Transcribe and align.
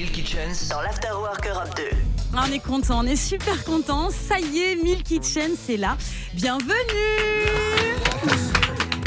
Milky 0.00 0.24
Chance 0.24 0.66
dans 0.68 0.80
l'Afterwork 0.80 1.46
Europe 1.46 1.76
2. 1.76 1.82
Ah, 2.34 2.44
On 2.48 2.52
est 2.52 2.58
content, 2.58 3.00
on 3.00 3.06
est 3.06 3.16
super 3.16 3.62
content. 3.64 4.08
Ça 4.08 4.40
y 4.40 4.60
est, 4.60 4.76
Milk 4.82 5.02
Kitchen, 5.02 5.50
c'est 5.62 5.76
là. 5.76 5.94
Bienvenue 6.32 6.72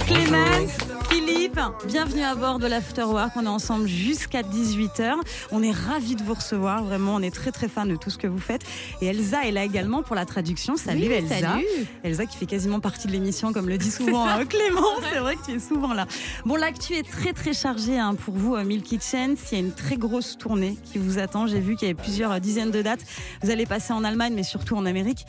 Clémence, 0.05 0.77
Philippe, 1.13 1.59
bienvenue 1.85 2.23
à 2.23 2.33
bord 2.33 2.57
de 2.57 2.65
l'Afterwork. 2.65 3.33
On 3.35 3.45
est 3.45 3.47
ensemble 3.47 3.87
jusqu'à 3.87 4.41
18h. 4.41 5.13
On 5.51 5.61
est 5.61 5.69
ravis 5.69 6.15
de 6.15 6.23
vous 6.23 6.33
recevoir. 6.33 6.83
Vraiment, 6.83 7.13
on 7.13 7.21
est 7.21 7.29
très 7.29 7.51
très 7.51 7.67
fans 7.67 7.85
de 7.85 7.95
tout 7.95 8.09
ce 8.09 8.17
que 8.17 8.25
vous 8.25 8.39
faites. 8.39 8.63
Et 8.99 9.05
Elsa 9.05 9.45
est 9.45 9.51
là 9.51 9.63
également 9.63 10.01
pour 10.01 10.15
la 10.15 10.25
traduction. 10.25 10.75
Salut 10.75 11.05
Oui, 11.07 11.13
Elsa. 11.13 11.39
salut. 11.39 11.65
Elsa 12.03 12.25
qui 12.25 12.35
fait 12.35 12.47
quasiment 12.47 12.79
partie 12.79 13.05
de 13.05 13.11
l'émission, 13.11 13.53
comme 13.53 13.69
le 13.69 13.77
dit 13.77 13.91
souvent 13.91 14.27
euh, 14.27 14.43
Clément. 14.45 14.81
C'est 15.11 15.19
vrai 15.19 15.35
que 15.35 15.45
tu 15.45 15.51
es 15.51 15.59
souvent 15.59 15.93
là. 15.93 16.07
Bon, 16.45 16.55
l'actu 16.55 16.93
est 16.93 17.07
très 17.07 17.33
très 17.33 17.53
chargée 17.53 17.99
hein, 17.99 18.15
pour 18.15 18.33
vous, 18.33 18.55
euh, 18.55 18.63
Milk 18.63 18.83
Kitchen. 18.83 19.35
Il 19.51 19.53
y 19.53 19.61
a 19.61 19.63
une 19.63 19.71
très 19.71 19.97
grosse 19.97 20.35
tournée 20.39 20.79
qui 20.83 20.97
vous 20.97 21.19
attend. 21.19 21.45
J'ai 21.45 21.59
vu 21.59 21.75
qu'il 21.75 21.87
y 21.87 21.91
avait 21.91 22.01
plusieurs 22.01 22.41
dizaines 22.41 22.71
de 22.71 22.81
dates. 22.81 23.01
Vous 23.43 23.51
allez 23.51 23.67
passer 23.67 23.93
en 23.93 24.03
Allemagne, 24.03 24.33
mais 24.35 24.41
surtout 24.41 24.75
en 24.77 24.87
Amérique. 24.87 25.27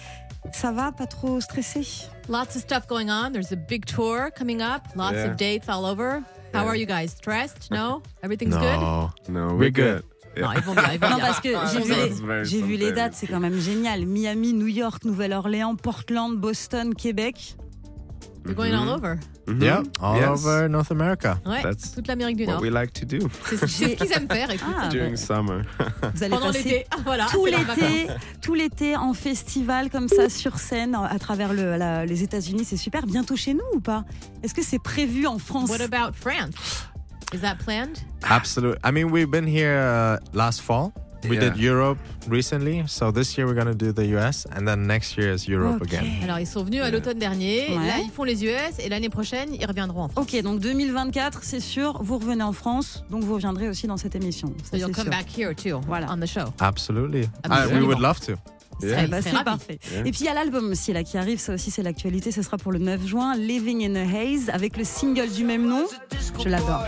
Ça 0.55 0.73
va, 0.73 0.93
pas 0.93 1.07
trop 1.07 1.43
stressé 1.43 1.83
Lots 2.29 2.57
of 2.57 2.63
stuff 2.63 2.87
going 2.89 3.11
on. 3.11 3.33
There's 3.33 3.53
a 3.53 3.57
big 3.57 3.85
tour 3.85 4.31
coming 4.31 4.63
up. 4.63 4.89
Lots 4.97 5.17
Yeah. 5.17 5.31
of 5.31 5.37
dates 5.37 5.69
all 5.69 5.85
over. 5.85 6.25
How 6.55 6.63
Yeah. 6.63 6.69
are 6.71 6.77
you 6.77 6.87
guys? 6.87 7.13
Stressed? 7.13 7.71
No? 7.71 8.03
Everything's 8.23 8.57
good? 8.57 8.81
No, 8.81 9.11
no, 9.29 9.47
We're 9.49 9.59
we're 9.59 9.71
good. 9.71 10.03
good. 10.35 10.43
Non, 10.43 10.53
ils 10.53 10.63
vont 10.63 10.75
bien, 10.75 10.93
ils 10.95 10.99
vont 10.99 11.11
Non, 11.11 11.17
bien. 11.17 11.27
parce 11.27 11.41
que 11.41 11.51
j'ai 11.51 11.81
vu, 11.81 11.93
Sounds 11.93 12.21
les, 12.21 12.27
very 12.27 12.45
j'ai 12.45 12.61
vu 12.63 12.77
les 12.77 12.87
something. 12.87 12.95
dates, 12.97 13.15
c'est 13.15 13.27
quand 13.29 13.41
même 13.41 13.59
génial. 13.61 14.05
Miami, 14.07 14.53
New 14.53 14.67
York, 14.67 15.05
Nouvelle-Orléans, 15.05 15.77
Portland, 15.77 16.37
Boston, 16.41 16.95
Québec. 16.95 17.55
You're 18.45 18.55
going 18.55 18.75
all 18.75 18.89
over. 18.91 19.19
Mhm. 19.47 19.63
Yeah, 19.63 19.83
all 20.01 20.17
Yes. 20.19 20.29
over 20.29 20.69
North 20.69 20.91
America. 20.91 21.39
Ouais, 21.47 21.63
That's 21.63 21.93
toute 21.93 22.07
l'Amérique 22.07 22.37
du 22.37 22.45
What 22.45 22.53
Nord. 22.55 22.63
we 22.63 22.71
like 22.71 22.93
to 22.93 23.07
do 23.07 23.29
C'est 23.47 23.57
c'est 23.57 23.67
ce 23.67 23.85
qu'ils 23.97 24.13
aiment 24.13 24.29
faire, 24.29 24.51
écoute. 24.51 24.75
Ah, 24.79 24.89
during 24.89 25.17
summer. 25.17 25.63
vous 26.15 26.23
allez 26.23 26.31
Pendant 26.31 26.47
passer 26.49 26.63
l'été. 26.63 26.87
Ah, 26.91 26.97
voilà. 27.05 27.27
tout 27.31 27.45
c'est 27.47 27.51
leurs 27.53 27.77
l'été, 27.77 28.07
tout 28.43 28.55
l'été 28.55 28.97
en 28.97 29.15
festival 29.15 29.89
comme 29.91 30.09
ça 30.09 30.29
sur 30.29 30.59
scène 30.59 30.95
à 30.95 31.19
travers 31.19 31.53
le- 31.55 31.77
la- 31.77 32.05
les 32.05 32.23
États-Unis, 32.23 32.65
c'est 32.65 32.77
super. 32.77 33.07
Bientôt 33.07 33.37
chez 33.37 33.55
nous 33.55 33.61
ou 33.75 33.81
pas? 33.81 34.05
Est-ce 34.43 34.53
que 34.55 34.63
c'est 34.63 34.79
prévu 34.83 35.27
en 35.27 35.39
France? 35.39 35.71
What 35.71 35.81
about 35.81 36.15
France? 36.15 36.55
Is 37.33 37.39
that 37.41 37.57
planned? 37.65 37.97
Absolutely. 38.29 38.79
I 38.85 38.93
mean, 38.93 39.11
we've 39.11 39.31
been 39.31 39.47
here 39.49 39.79
uh, 39.81 40.19
last 40.37 40.61
fall. 40.61 40.93
We 41.29 41.37
Yeah. 41.37 41.51
did 41.51 41.57
Europe 41.59 41.99
recently. 42.29 42.85
So 42.87 43.11
this 43.11 43.37
year 43.37 43.47
we're 43.47 43.55
going 43.55 43.67
to 43.67 43.75
do 43.75 43.93
the 43.93 44.07
US, 44.17 44.47
and 44.55 44.67
then 44.67 44.87
next 44.87 45.17
year 45.17 45.35
is 45.35 45.47
Europe 45.49 45.83
again. 45.83 46.05
Alors, 46.23 46.39
ils 46.39 46.47
sont 46.47 46.63
venus 46.65 46.83
à 46.83 46.91
l'automne 46.91 47.19
dernier. 47.19 47.69
Ouais. 47.71 47.87
Là, 47.87 47.99
ils 48.05 48.11
font 48.11 48.25
les 48.25 48.45
US. 48.45 48.79
Et 48.79 48.89
l'année 48.89 49.09
prochaine, 49.09 49.51
ils 49.59 49.67
reviendront 49.67 50.03
en 50.03 50.09
France. 50.09 50.25
Ok, 50.35 50.41
donc 50.43 50.61
2024, 50.61 51.41
c'est 51.43 51.61
sûr, 51.61 52.03
vous 52.03 52.19
revenez 52.19 52.43
en 52.45 52.53
France, 52.53 53.05
donc 53.11 53.23
vous 53.25 53.35
reviendrez 53.35 53.69
aussi 53.69 53.87
dans 53.87 53.97
cette 53.97 54.15
émission. 54.15 54.53
Ça, 54.65 54.71
So 54.73 54.77
you'll 54.77 54.93
come 54.95 55.05
sûr. 55.05 55.11
back 55.13 55.27
here 55.39 55.55
too, 55.55 55.81
Voilà. 55.87 56.07
on 56.13 56.19
the 56.19 56.27
show. 56.27 56.53
Absolutely. 56.61 57.23
I- 57.23 57.29
Absolument. 57.45 57.81
we 57.81 57.87
would 57.87 58.01
love 58.01 58.21
to. 58.21 58.33
Yeah. 58.83 59.07
Très 59.09 59.23
c'est 59.23 59.45
parfait. 59.45 59.79
Yeah. 59.93 60.01
Et 60.01 60.11
puis 60.11 60.21
il 60.23 60.27
y 60.27 60.29
a 60.29 60.35
l'album 60.35 60.69
aussi 60.71 60.93
là 60.93 61.05
qui 61.05 61.17
arrive, 61.17 61.39
ça 61.39 61.55
aussi 61.55 61.71
c'est 61.71 61.83
l'actualité, 61.85 62.33
ce 62.33 62.43
sera 62.43 62.59
pour 62.59 62.73
le 62.73 62.81
9 62.81 63.07
juin, 63.07 63.37
Living 63.37 63.85
in 63.89 63.95
a 63.95 64.03
Haze, 64.03 64.51
avec 64.51 64.77
le 64.77 64.83
single 64.85 65.31
du 65.31 65.45
même 65.45 65.67
nom. 65.69 65.87
Je 66.43 66.49
l'adore. 66.49 66.85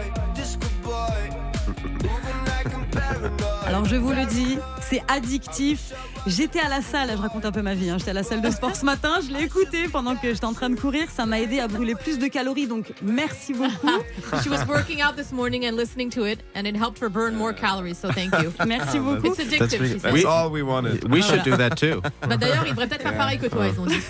Alors 3.66 3.84
je 3.84 3.96
vous 3.96 4.12
le 4.12 4.24
dis, 4.26 4.58
c'est 4.80 5.02
addictif. 5.08 5.92
J'étais 6.26 6.60
à 6.60 6.68
la 6.68 6.80
salle, 6.82 7.10
je 7.10 7.20
raconte 7.20 7.44
un 7.44 7.52
peu 7.52 7.62
ma 7.62 7.74
vie, 7.74 7.90
hein. 7.90 7.96
j'étais 7.98 8.10
à 8.10 8.14
la 8.14 8.22
salle 8.22 8.40
de 8.40 8.50
sport 8.50 8.74
ce 8.74 8.84
matin, 8.84 9.18
je 9.26 9.32
l'ai 9.32 9.44
écouté 9.44 9.88
pendant 9.88 10.16
que 10.16 10.32
j'étais 10.32 10.44
en 10.44 10.52
train 10.54 10.70
de 10.70 10.78
courir, 10.78 11.08
ça 11.08 11.24
m'a 11.24 11.40
aidé 11.40 11.60
à 11.60 11.68
brûler 11.68 11.94
plus 11.94 12.18
de 12.18 12.26
calories, 12.26 12.66
donc 12.66 12.92
merci 13.02 13.52
beaucoup. 13.52 14.02
She 14.42 14.48
was 14.48 14.64
working 14.66 15.02
out 15.02 15.16
this 15.16 15.32
morning 15.32 15.66
and 15.66 15.76
listening 15.76 16.10
to 16.10 16.24
it, 16.24 16.40
and 16.54 16.62
it 16.64 16.76
helped 16.76 17.00
her 17.00 17.08
burn 17.08 17.34
more 17.34 17.52
calories. 17.52 17.98
So 17.98 18.10
thank 18.10 18.32
you. 18.42 18.52
Merci 18.66 18.98
beaucoup. 18.98 19.26
It's 19.26 19.38
addictive. 19.40 19.80
really- 19.80 19.94
she 19.94 19.98
said. 20.00 20.14
That's 20.14 20.24
all 20.24 20.50
we 20.50 20.62
wanted. 20.62 21.08
We 21.10 21.22
should 21.22 21.42
do 21.44 21.56
that 21.56 21.76
too. 21.76 22.02
Bah, 22.28 22.36
D'ailleurs, 22.36 22.66
ils 22.66 22.70
devraient 22.74 22.88
peut-être 22.88 23.02
faire 23.02 23.16
pareil 23.16 23.38
que 23.38 23.46
toi, 23.46 23.66
ils 23.68 23.80
ont 23.80 23.86
dit. 23.86 24.00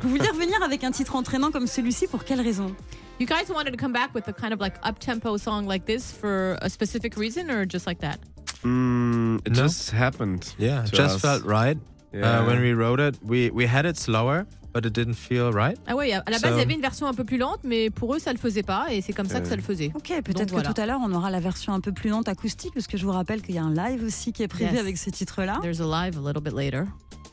Vous 0.00 0.08
vouliez 0.08 0.28
revenir 0.28 0.62
avec 0.62 0.84
un 0.84 0.90
titre 0.90 1.16
entraînant 1.16 1.50
comme 1.50 1.66
celui-ci, 1.66 2.06
pour 2.06 2.24
quelle 2.24 2.40
raison? 2.40 2.74
You 3.18 3.26
guys 3.26 3.50
wanted 3.54 3.72
to 3.72 3.76
come 3.76 3.92
back 3.92 4.14
with 4.14 4.26
a 4.28 4.32
kind 4.32 4.52
of 4.54 4.60
like 4.60 4.76
up-tempo 4.82 5.36
song 5.36 5.66
like 5.66 5.84
this 5.84 6.10
for 6.10 6.56
a 6.62 6.70
specific 6.70 7.16
reason, 7.16 7.50
or 7.50 7.66
just 7.66 7.86
like 7.86 8.00
that? 8.00 8.18
Mm, 8.64 9.38
it 9.46 9.56
No? 9.56 9.62
just 9.62 9.90
happened. 9.92 10.54
Yeah, 10.58 10.84
to 10.84 10.90
just 10.96 11.16
us. 11.16 11.20
felt 11.22 11.44
right. 11.44 11.78
Yeah. 12.12 12.40
Uh, 12.40 12.46
when 12.46 12.60
we 12.60 12.72
wrote 12.72 13.00
it, 13.00 13.16
we, 13.24 13.50
we 13.50 13.66
had 13.66 13.86
it 13.86 13.96
slower, 13.96 14.44
but 14.72 14.84
it 14.84 14.92
didn't 14.92 15.14
feel 15.14 15.50
right. 15.52 15.78
Ah 15.86 15.94
ouais, 15.94 16.12
à 16.12 16.18
la 16.28 16.38
base, 16.38 16.40
So- 16.40 16.48
il 16.56 16.58
y 16.58 16.62
avait 16.62 16.74
une 16.74 16.80
version 16.80 17.06
un 17.06 17.14
peu 17.14 17.24
plus 17.24 17.38
lente, 17.38 17.60
mais 17.64 17.88
pour 17.88 18.14
eux, 18.14 18.18
ça 18.18 18.32
le 18.32 18.38
faisait 18.38 18.64
pas, 18.64 18.86
et 18.90 19.00
c'est 19.00 19.12
comme 19.12 19.28
ça 19.28 19.40
que 19.40 19.46
ça 19.48 19.54
le 19.56 19.62
faisait. 19.62 19.92
Ok, 19.94 20.08
peut-être 20.24 20.46
que 20.46 20.50
voilà. 20.50 20.72
tout 20.72 20.80
à 20.80 20.86
l'heure 20.86 21.00
on 21.02 21.12
aura 21.12 21.30
la 21.30 21.40
version 21.40 21.72
un 21.72 21.80
peu 21.80 21.92
plus 21.92 22.10
lente 22.10 22.28
acoustique, 22.28 22.72
parce 22.74 22.86
que 22.88 22.98
je 22.98 23.04
vous 23.06 23.12
rappelle 23.12 23.42
qu'il 23.42 23.54
y 23.54 23.58
a 23.58 23.62
un 23.62 23.72
live 23.72 24.02
aussi 24.04 24.32
qui 24.32 24.42
est 24.42 24.48
prévu 24.48 24.72
Yes. 24.72 24.80
avec 24.80 24.98
ce 24.98 25.08
titre-là. 25.10 25.58
There's 25.62 25.80
a 25.80 25.84
live 25.84 26.18
a 26.18 26.20
little 26.26 26.42
bit 26.42 26.52
later. 26.52 26.86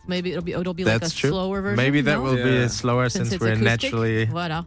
Maybe 0.08 0.28
it'll 0.30 0.44
be 0.44 0.50
it'll 0.52 0.74
be 0.74 0.84
like 0.86 1.02
That's 1.02 1.12
a 1.14 1.18
true. 1.18 1.30
slower 1.32 1.62
version. 1.62 1.76
Maybe 1.84 2.02
that 2.06 2.18
no? 2.18 2.24
will 2.24 2.38
Yeah. 2.38 2.66
be 2.66 2.70
slower 2.70 3.10
Since 3.10 3.30
since 3.30 3.42
we're 3.42 3.54
acoustic. 3.56 3.92
naturally 3.92 4.26
Voilà. 4.28 4.64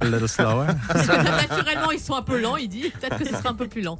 a 0.00 0.06
little 0.06 0.26
slower. 0.38 0.66
Naturellement, 0.88 1.92
ils 1.92 2.00
sont 2.00 2.14
un 2.16 2.22
peu 2.22 2.40
lents, 2.40 2.56
il 2.56 2.68
dit. 2.68 2.90
Peut-être 2.90 3.18
que 3.18 3.24
ce 3.24 3.34
sera 3.36 3.50
un 3.50 3.54
peu 3.54 3.68
plus 3.68 3.82
lent. 3.82 3.98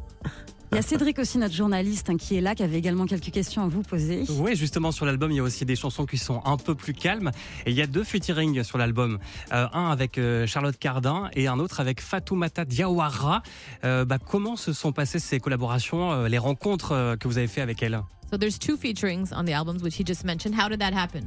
Il 0.75 0.79
y 0.79 0.81
a 0.81 0.83
Cédric 0.83 1.21
aussi, 1.21 1.39
notre 1.39 1.55
journaliste, 1.55 2.11
hein, 2.11 2.17
qui 2.17 2.37
est 2.37 2.41
là, 2.41 2.57
qui 2.57 2.65
avait 2.65 2.79
également 2.79 3.07
quelques 3.07 3.31
questions 3.31 3.63
à 3.63 3.69
vous 3.69 3.83
poser. 3.83 4.25
Oui, 4.41 4.57
justement, 4.57 4.91
sur 4.91 5.07
l'album, 5.07 5.31
il 5.31 5.37
y 5.37 5.39
a 5.39 5.43
aussi 5.45 5.65
des 5.65 5.77
chansons 5.77 6.05
qui 6.05 6.19
sont 6.19 6.43
un 6.45 6.57
peu 6.57 6.75
plus 6.75 6.95
calmes. 6.95 7.31
Et 7.65 7.71
il 7.71 7.77
y 7.77 7.81
a 7.81 7.87
deux 7.87 8.03
featuring 8.03 8.61
sur 8.65 8.77
l'album. 8.77 9.21
Euh, 9.53 9.69
un 9.73 9.91
avec 9.91 10.19
euh, 10.19 10.49
Charlotte 10.49 10.77
Cardin 10.77 11.31
et 11.35 11.47
un 11.47 11.61
autre 11.61 11.79
avec 11.79 12.01
Fatoumata 12.01 12.65
Diawara. 12.65 13.45
Euh, 13.85 14.05
bah, 14.05 14.19
comment 14.19 14.57
se 14.57 14.73
sont 14.73 14.91
passées 14.91 15.21
ces 15.21 15.39
collaborations, 15.39 16.11
euh, 16.11 16.29
les 16.29 16.39
rencontres 16.39 16.91
euh, 16.91 17.15
que 17.15 17.29
vous 17.29 17.39
avez 17.39 17.47
fait 17.47 17.61
avec 17.61 17.81
elle? 17.81 18.01
So 18.33 18.37
there's 18.37 18.59
two 18.59 18.77
featurings 18.77 19.29
on 19.33 19.45
the 19.45 19.53
albums, 19.53 19.81
which 19.81 19.95
he 19.97 20.05
just 20.05 20.25
mentioned. 20.25 20.57
How 20.61 20.69
did 20.69 20.81
that 20.81 20.93
happen? 20.93 21.23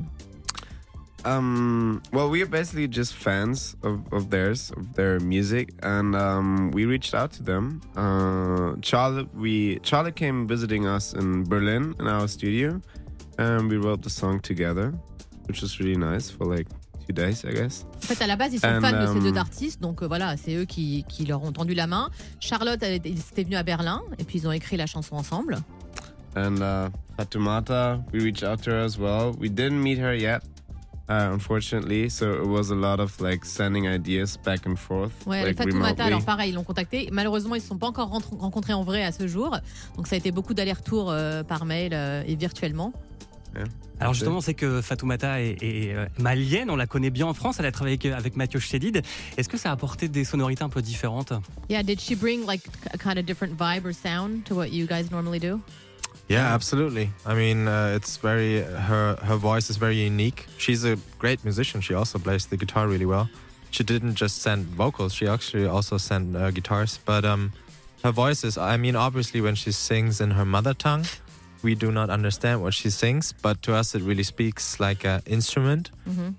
Um, 1.27 2.01
well, 2.13 2.29
we 2.29 2.41
are 2.41 2.45
basically 2.47 2.87
just 2.87 3.13
fans 3.13 3.75
of, 3.83 4.01
of 4.13 4.29
theirs, 4.29 4.71
of 4.77 4.93
their 4.93 5.19
music, 5.19 5.73
and 5.83 6.15
um, 6.15 6.71
we 6.71 6.85
reached 6.85 7.13
out 7.13 7.33
to 7.33 7.43
them. 7.43 7.81
Uh, 7.97 8.75
Charlotte, 8.81 9.27
we 9.35 9.79
Charlotte 9.83 10.15
came 10.15 10.47
visiting 10.47 10.87
us 10.87 11.13
in 11.13 11.43
Berlin 11.43 11.93
in 11.99 12.07
our 12.07 12.29
studio, 12.29 12.79
and 13.37 13.69
we 13.69 13.75
wrote 13.75 14.03
the 14.03 14.09
song 14.09 14.39
together, 14.39 14.93
which 15.47 15.61
was 15.61 15.81
really 15.81 15.97
nice 15.97 16.29
for 16.29 16.45
like 16.45 16.67
two 17.05 17.13
days, 17.13 17.43
I 17.43 17.51
guess. 17.51 17.83
En 17.95 18.07
fait, 18.07 18.21
à 18.23 18.27
la 18.27 18.37
base, 18.37 18.53
ils 18.53 18.61
sont 18.61 18.67
And, 18.67 18.79
fans 18.79 19.01
de 19.01 19.07
ces 19.07 19.17
um, 19.17 19.31
deux 19.31 19.37
artistes, 19.37 19.81
donc 19.81 20.01
euh, 20.01 20.07
voilà, 20.07 20.37
c'est 20.37 20.55
eux 20.55 20.65
qui, 20.65 21.03
qui 21.09 21.25
leur 21.25 21.43
ont 21.43 21.51
tendu 21.51 21.73
la 21.73 21.87
main. 21.87 22.09
Charlotte, 22.39 22.81
elle 22.81 22.93
était, 22.93 23.09
ils 23.09 23.19
étaient 23.19 23.43
venus 23.43 23.57
à 23.57 23.63
Berlin, 23.63 24.01
et 24.17 24.23
puis 24.23 24.39
ils 24.39 24.47
ont 24.47 24.53
écrit 24.53 24.77
la 24.77 24.85
chanson 24.85 25.17
ensemble. 25.17 25.57
And 26.37 26.61
uh, 26.61 26.89
Fatumata, 27.17 28.01
we 28.13 28.21
reached 28.21 28.43
out 28.43 28.61
to 28.63 28.71
her 28.71 28.79
as 28.85 28.97
well. 28.97 29.33
We 29.37 29.49
didn't 29.49 29.81
meet 29.81 29.97
her 29.97 30.13
yet, 30.15 30.41
uh, 31.09 31.33
unfortunately. 31.33 32.09
So 32.09 32.33
it 32.33 32.47
was 32.47 32.71
a 32.71 32.75
lot 32.75 32.99
of 32.99 33.19
like 33.19 33.45
sending 33.45 33.87
ideas 33.87 34.37
back 34.37 34.65
and 34.65 34.75
forth, 34.75 35.11
Ouais, 35.25 35.43
like 35.43 35.57
Fatoumata, 35.57 36.05
alors 36.05 36.23
pareil, 36.23 36.51
ils 36.51 36.55
l'ont 36.55 36.63
contacté. 36.63 37.09
Malheureusement, 37.11 37.55
ils 37.55 37.59
ne 37.59 37.63
se 37.63 37.67
sont 37.67 37.77
pas 37.77 37.87
encore 37.87 38.09
rencontrés 38.09 38.73
en 38.73 38.83
vrai 38.83 39.03
à 39.03 39.11
ce 39.11 39.27
jour. 39.27 39.57
Donc 39.95 40.07
ça 40.07 40.15
a 40.15 40.17
été 40.17 40.31
beaucoup 40.31 40.53
d'allers-retours 40.53 41.11
euh, 41.11 41.43
par 41.43 41.65
mail 41.65 41.91
euh, 41.93 42.23
et 42.27 42.35
virtuellement. 42.35 42.93
Alors 43.99 44.13
justement, 44.13 44.41
c'est 44.41 44.53
que 44.53 44.81
Fatoumata 44.81 45.41
est, 45.41 45.57
est, 45.63 45.95
euh, 45.95 46.05
malienne, 46.19 46.69
on 46.69 46.75
la 46.75 46.85
connaît 46.85 47.09
bien 47.09 47.25
en 47.25 47.33
France, 47.33 47.59
elle 47.59 47.65
a 47.65 47.71
travaillé 47.71 47.97
avec, 47.99 48.13
avec 48.13 48.35
Mathieu 48.35 48.59
Chédid. 48.59 49.01
Est-ce 49.37 49.49
que 49.49 49.57
ça 49.57 49.69
a 49.69 49.71
apporté 49.71 50.07
des 50.07 50.23
sonorités 50.23 50.63
un 50.63 50.69
peu 50.69 50.83
différentes? 50.83 51.33
Yeah, 51.69 51.81
did 51.81 51.99
she 51.99 52.15
bring 52.15 52.45
like 52.45 52.61
a 52.93 52.97
kind 52.97 53.17
of 53.17 53.25
different 53.25 53.57
vibe 53.57 53.85
or 53.85 53.93
sound 53.93 54.43
to 54.45 54.55
what 54.55 54.67
you 54.67 54.85
guys 54.85 55.09
normally 55.09 55.39
do? 55.39 55.59
Yeah, 56.27 56.53
absolutely. 56.53 57.11
I 57.25 57.35
mean, 57.35 57.67
uh, 57.67 57.93
it's 57.95 58.17
very 58.17 58.61
her 58.61 59.15
her 59.23 59.37
voice 59.37 59.69
is 59.69 59.77
very 59.77 59.95
unique. 59.95 60.45
She's 60.57 60.83
a 60.83 60.97
great 61.19 61.43
musician. 61.43 61.79
She 61.81 61.93
also 61.93 62.19
plays 62.19 62.47
the 62.47 62.57
guitar 62.57 62.87
really 62.87 63.05
well. 63.05 63.29
She 63.71 63.83
didn't 63.83 64.15
just 64.15 64.41
send 64.41 64.65
vocals; 64.65 65.13
she 65.13 65.27
actually 65.27 65.67
also 65.67 65.97
sent 65.97 66.35
uh, 66.35 66.51
guitars. 66.51 66.99
But 67.05 67.23
um, 67.23 67.53
her 68.03 68.11
voice 68.11 68.43
is. 68.43 68.57
I 68.57 68.75
mean, 68.77 68.95
obviously, 68.95 69.39
when 69.39 69.55
she 69.55 69.71
sings 69.71 70.19
in 70.19 70.31
her 70.31 70.45
mother 70.45 70.73
tongue, 70.73 71.05
we 71.63 71.75
do 71.75 71.91
not 71.91 72.09
understand 72.09 72.61
what 72.61 72.73
she 72.73 72.89
sings. 72.89 73.33
But 73.41 73.61
to 73.63 73.73
us, 73.73 73.95
it 73.95 74.01
really 74.01 74.23
speaks 74.23 74.79
like 74.81 75.05
an 75.05 75.21
instrument, 75.25 75.91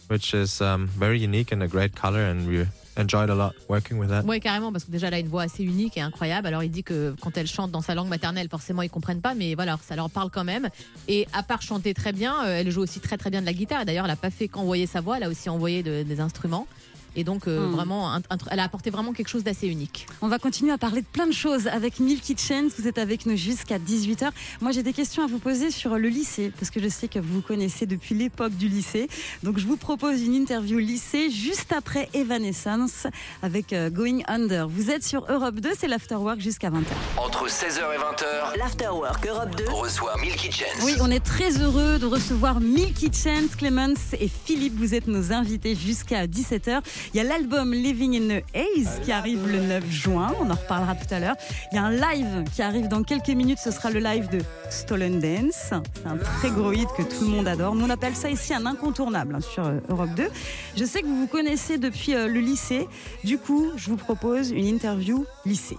which 0.08 0.34
is 0.34 0.60
um, 0.60 0.88
very 0.88 1.18
unique 1.18 1.50
and 1.50 1.62
a 1.62 1.68
great 1.68 1.94
color, 1.94 2.20
and 2.20 2.46
we 2.46 2.66
enjoyed 2.98 3.30
a 3.30 3.34
lot 3.34 3.52
working 3.68 3.98
with 3.98 4.08
that. 4.10 4.22
Oui, 4.26 4.40
carrément, 4.40 4.72
parce 4.72 4.84
que 4.84 4.90
déjà, 4.90 5.08
elle 5.08 5.14
a 5.14 5.18
une 5.18 5.28
voix 5.28 5.42
assez 5.42 5.62
unique 5.62 5.96
et 5.96 6.00
incroyable. 6.00 6.46
Alors, 6.46 6.62
il 6.62 6.70
dit 6.70 6.82
que 6.82 7.14
quand 7.20 7.36
elle 7.36 7.46
chante 7.46 7.70
dans 7.70 7.80
sa 7.80 7.94
langue 7.94 8.08
maternelle, 8.08 8.48
forcément, 8.50 8.82
ils 8.82 8.90
comprennent 8.90 9.20
pas, 9.20 9.34
mais 9.34 9.54
voilà, 9.54 9.78
ça 9.86 9.96
leur 9.96 10.10
parle 10.10 10.30
quand 10.30 10.44
même. 10.44 10.68
Et 11.08 11.26
à 11.32 11.42
part 11.42 11.62
chanter 11.62 11.94
très 11.94 12.12
bien, 12.12 12.44
euh, 12.44 12.60
elle 12.60 12.70
joue 12.70 12.80
aussi 12.82 13.00
très 13.00 13.16
très 13.16 13.30
bien 13.30 13.40
de 13.40 13.46
la 13.46 13.52
guitare. 13.52 13.84
D'ailleurs, 13.84 14.04
elle 14.04 14.10
n'a 14.10 14.16
pas 14.16 14.30
fait 14.30 14.48
qu'envoyer 14.48 14.86
sa 14.86 15.00
voix, 15.00 15.16
elle 15.16 15.24
a 15.24 15.28
aussi 15.28 15.48
envoyé 15.48 15.82
de- 15.82 16.02
des 16.02 16.20
instruments. 16.20 16.66
Et 17.16 17.24
donc, 17.24 17.46
euh, 17.48 17.66
Hmm. 17.66 17.72
vraiment, 17.72 18.12
un- 18.12 18.22
un 18.30 18.36
tr- 18.36 18.46
elle 18.50 18.60
a 18.60 18.64
apporté 18.64 18.90
vraiment 18.90 19.12
quelque 19.12 19.28
chose 19.28 19.42
d'assez 19.44 19.66
unique. 19.66 20.06
On 20.22 20.28
va 20.28 20.38
continuer 20.38 20.72
à 20.72 20.78
parler 20.78 21.00
de 21.00 21.06
plein 21.06 21.26
de 21.26 21.32
choses 21.32 21.66
avec 21.66 21.98
Milky 22.00 22.36
Chance. 22.36 22.72
Vous 22.78 22.86
êtes 22.86 22.98
avec 22.98 23.26
nous 23.26 23.36
jusqu'à 23.36 23.78
18h. 23.78 24.30
Moi, 24.60 24.72
j'ai 24.72 24.82
des 24.82 24.92
questions 24.92 25.22
à 25.24 25.26
vous 25.26 25.38
poser 25.38 25.70
sur 25.70 25.96
le 25.98 26.08
lycée, 26.08 26.52
parce 26.58 26.70
que 26.70 26.80
je 26.80 26.88
sais 26.88 27.08
que 27.08 27.18
vous 27.18 27.34
vous 27.34 27.40
connaissez 27.42 27.86
depuis 27.86 28.14
l'époque 28.14 28.52
du 28.54 28.68
lycée. 28.68 29.08
Donc, 29.42 29.58
je 29.58 29.66
vous 29.66 29.76
propose 29.76 30.22
une 30.22 30.34
interview 30.34 30.78
lycée 30.78 31.30
juste 31.30 31.72
après 31.72 32.08
Evanescence 32.14 33.06
avec 33.42 33.72
euh, 33.72 33.90
Going 33.90 34.20
Under. 34.28 34.68
Vous 34.68 34.90
êtes 34.90 35.04
sur 35.04 35.24
Europe 35.30 35.56
2, 35.56 35.70
c'est 35.78 35.88
l'Afterwork 35.88 36.40
jusqu'à 36.40 36.70
20h. 36.70 36.84
Entre 37.16 37.48
16h 37.48 37.80
et 37.94 37.98
20h, 37.98 38.58
L'Afterwork 38.58 39.26
Europe 39.26 39.56
2. 39.56 39.64
reçoit 39.70 40.16
Milky 40.20 40.50
Chance. 40.52 40.82
Oui, 40.84 40.94
on 41.00 41.10
est 41.10 41.20
très 41.24 41.58
heureux 41.58 41.98
de 41.98 42.06
recevoir 42.06 42.60
Milky 42.60 43.10
Chance, 43.12 43.56
Clemens 43.56 43.94
et 44.20 44.28
Philippe. 44.28 44.74
Vous 44.78 44.94
êtes 44.94 45.06
nos 45.08 45.32
invités 45.32 45.74
jusqu'à 45.74 46.26
17h. 46.26 46.80
Il 47.12 47.16
y 47.16 47.20
a 47.20 47.24
l'album 47.24 47.72
Living 47.72 48.14
in 48.14 48.40
the 48.40 48.44
Haze 48.54 49.00
qui 49.04 49.12
arrive 49.12 49.46
le 49.50 49.60
9 49.60 49.90
juin. 49.90 50.32
On 50.40 50.50
en 50.50 50.54
reparlera 50.54 50.94
tout 50.94 51.12
à 51.12 51.20
l'heure. 51.20 51.36
Il 51.72 51.76
y 51.76 51.78
a 51.78 51.84
un 51.84 51.90
live 51.90 52.44
qui 52.54 52.62
arrive 52.62 52.88
dans 52.88 53.02
quelques 53.02 53.28
minutes. 53.28 53.58
Ce 53.62 53.70
sera 53.70 53.90
le 53.90 54.00
live 54.00 54.28
de 54.30 54.40
Stolen 54.70 55.20
Dance. 55.20 55.72
Un 56.04 56.16
très 56.38 56.50
gros 56.50 56.72
hit 56.72 56.88
que 56.96 57.02
tout 57.02 57.22
le 57.22 57.28
monde 57.28 57.48
adore. 57.48 57.74
Nous, 57.74 57.84
on 57.84 57.90
appelle 57.90 58.14
ça 58.14 58.30
ici 58.30 58.54
un 58.54 58.66
incontournable 58.66 59.34
hein, 59.36 59.40
sur 59.40 59.66
euh, 59.66 59.80
Europe 59.88 60.10
2. 60.16 60.28
Je 60.76 60.84
sais 60.84 61.02
que 61.02 61.06
vous 61.06 61.20
vous 61.20 61.26
connaissez 61.26 61.78
depuis 61.78 62.14
euh, 62.14 62.28
le 62.28 62.40
lycée. 62.40 62.88
Du 63.24 63.38
coup, 63.38 63.70
je 63.76 63.90
vous 63.90 63.96
propose 63.96 64.50
une 64.50 64.66
interview 64.66 65.24
lycée. 65.44 65.76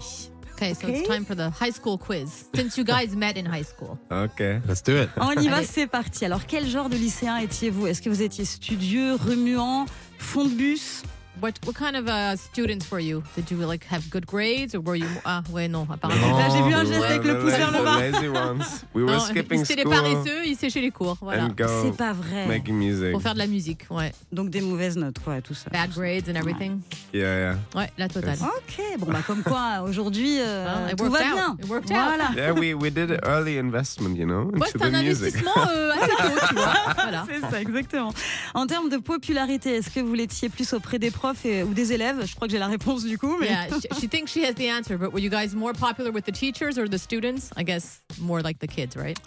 Okay, 0.61 0.73
so 0.73 0.87
Okay. 0.87 0.99
it's 0.99 1.07
time 1.07 1.23
for 1.23 1.35
the 1.35 1.49
high 1.49 1.71
school 1.71 1.97
quiz. 1.97 2.45
Since 2.53 2.77
you 2.77 2.83
guys 2.83 3.15
met 3.15 3.37
in 3.37 3.45
high 3.45 3.63
school. 3.63 3.97
Okay. 4.11 4.59
Let's 4.67 4.81
do 4.83 4.97
it. 5.01 5.09
On 5.17 5.31
y 5.41 5.47
va, 5.47 5.63
c'est 5.63 5.87
parti. 5.87 6.25
Alors, 6.25 6.45
quel 6.47 6.67
genre 6.67 6.89
de 6.89 6.97
lycéen 6.97 7.37
étiez-vous? 7.37 7.87
Est-ce 7.87 8.01
que 8.01 8.09
vous 8.09 8.21
étiez 8.21 8.43
studieux, 8.43 9.15
remuant, 9.15 9.85
fond 10.17 10.43
de 10.43 10.49
bus? 10.49 11.03
What 11.41 11.53
what 11.65 11.73
kind 11.73 11.95
of 11.95 12.07
uh, 12.07 12.35
students 12.35 12.89
were 12.91 12.99
you? 12.99 13.23
Did 13.35 13.49
you 13.49 13.57
like 13.65 13.85
have 13.89 14.09
good 14.09 14.25
grades 14.25 14.75
or 14.75 14.81
were 14.81 14.97
you 14.97 15.07
ah 15.25 15.41
ouais 15.51 15.67
non 15.69 15.87
apparemment. 15.89 16.27
Non. 16.27 16.37
Là, 16.37 16.49
j'ai 16.49 16.61
vu 16.63 16.73
un 16.73 16.83
geste 16.85 17.03
avec 17.03 17.23
le 17.23 17.39
pouce 17.39 17.53
the 17.53 17.57
vers 17.57 17.71
le 17.71 17.83
bas. 17.83 17.99
lazy 17.99 18.27
ones. 18.27 18.65
We 18.93 19.03
were 19.05 19.13
Non, 19.13 19.19
skipping 19.19 19.63
c'était 19.63 19.83
les 19.85 19.89
school 19.89 19.93
paresseux, 20.03 20.45
ils 20.45 20.55
séchaient 20.57 20.81
les 20.81 20.91
cours, 20.91 21.17
voilà. 21.21 21.45
and 21.45 21.49
go 21.57 21.65
C'est 21.83 21.95
pas 21.95 22.11
vrai. 22.13 22.45
making 22.47 22.75
music. 22.75 23.11
Pour 23.11 23.21
faire 23.21 23.33
de 23.33 23.39
la 23.39 23.47
musique, 23.47 23.85
ouais. 23.89 24.11
Donc 24.31 24.49
des 24.49 24.61
mauvaises 24.61 24.97
notes, 24.97 25.19
quoi, 25.23 25.39
tout 25.41 25.53
ça. 25.53 25.69
Bad 25.69 25.91
grades 25.91 26.27
and 26.29 26.35
everything. 26.35 26.79
Yeah, 27.13 27.37
yeah. 27.39 27.55
Ouais, 27.73 27.89
la 27.97 28.07
totale. 28.09 28.37
Ok, 28.41 28.83
bon 28.99 29.05
bah 29.11 29.19
comme 29.25 29.43
quoi 29.43 29.81
aujourd'hui 29.87 30.39
euh, 30.41 30.87
it 30.91 30.97
tout 30.97 31.05
worked 31.05 31.19
va 31.21 31.25
out. 31.29 31.33
bien. 31.35 31.57
It 31.63 31.69
worked 31.69 31.91
out. 31.91 31.97
Voilà. 32.17 32.29
Yeah, 32.35 32.51
we, 32.53 32.73
we 32.73 32.91
did 32.91 33.17
early 33.23 33.57
investment, 33.57 34.15
you 34.17 34.25
know, 34.25 34.51
Ouais, 34.51 34.67
into 34.67 34.79
c'est 34.79 34.83
un 34.83 34.89
the 34.89 35.03
music. 35.05 35.35
investissement 35.35 35.67
euh, 35.69 35.91
assez 35.93 36.09
tôt, 36.09 36.47
tu 36.49 36.53
vois. 36.55 36.73
Voilà. 36.95 37.25
C'est 37.29 37.49
ça, 37.49 37.61
exactement. 37.61 38.13
En 38.53 38.67
termes 38.67 38.89
de 38.89 38.97
popularité, 38.97 39.75
est-ce 39.77 39.89
que 39.89 39.99
vous 39.99 40.13
l'étiez 40.13 40.49
plus 40.49 40.73
auprès 40.73 40.99
des 40.99 41.11
profs 41.33 41.45
et- 41.45 41.63
ou 41.63 41.73
des 41.73 41.91
élèves 41.93 42.25
Je 42.25 42.35
crois 42.35 42.47
que 42.47 42.51
j'ai 42.51 42.59
la 42.59 42.67
réponse 42.67 43.03
du 43.03 43.17
coup. 43.17 43.37
Mais... 43.39 43.47
Yeah, 43.47 43.67
she, 43.79 44.01
she 44.01 44.07
thinks 44.13 44.31
she 44.31 44.43
has 44.45 44.55
the 44.55 44.67
answer, 44.67 44.97
but 44.97 45.11
were 45.13 45.19
you 45.21 45.29
guys 45.29 45.53
more 45.55 45.73
popular 45.73 46.11
with 46.11 46.25
the 46.25 46.31
teachers 46.31 46.77
or 46.77 46.87
the 46.87 46.97
students? 46.97 47.49
I 47.57 47.63
guess 47.63 48.01
more 48.19 48.41
like 48.41 48.59
the 48.59 48.67
kids, 48.67 48.95
right? 48.95 49.19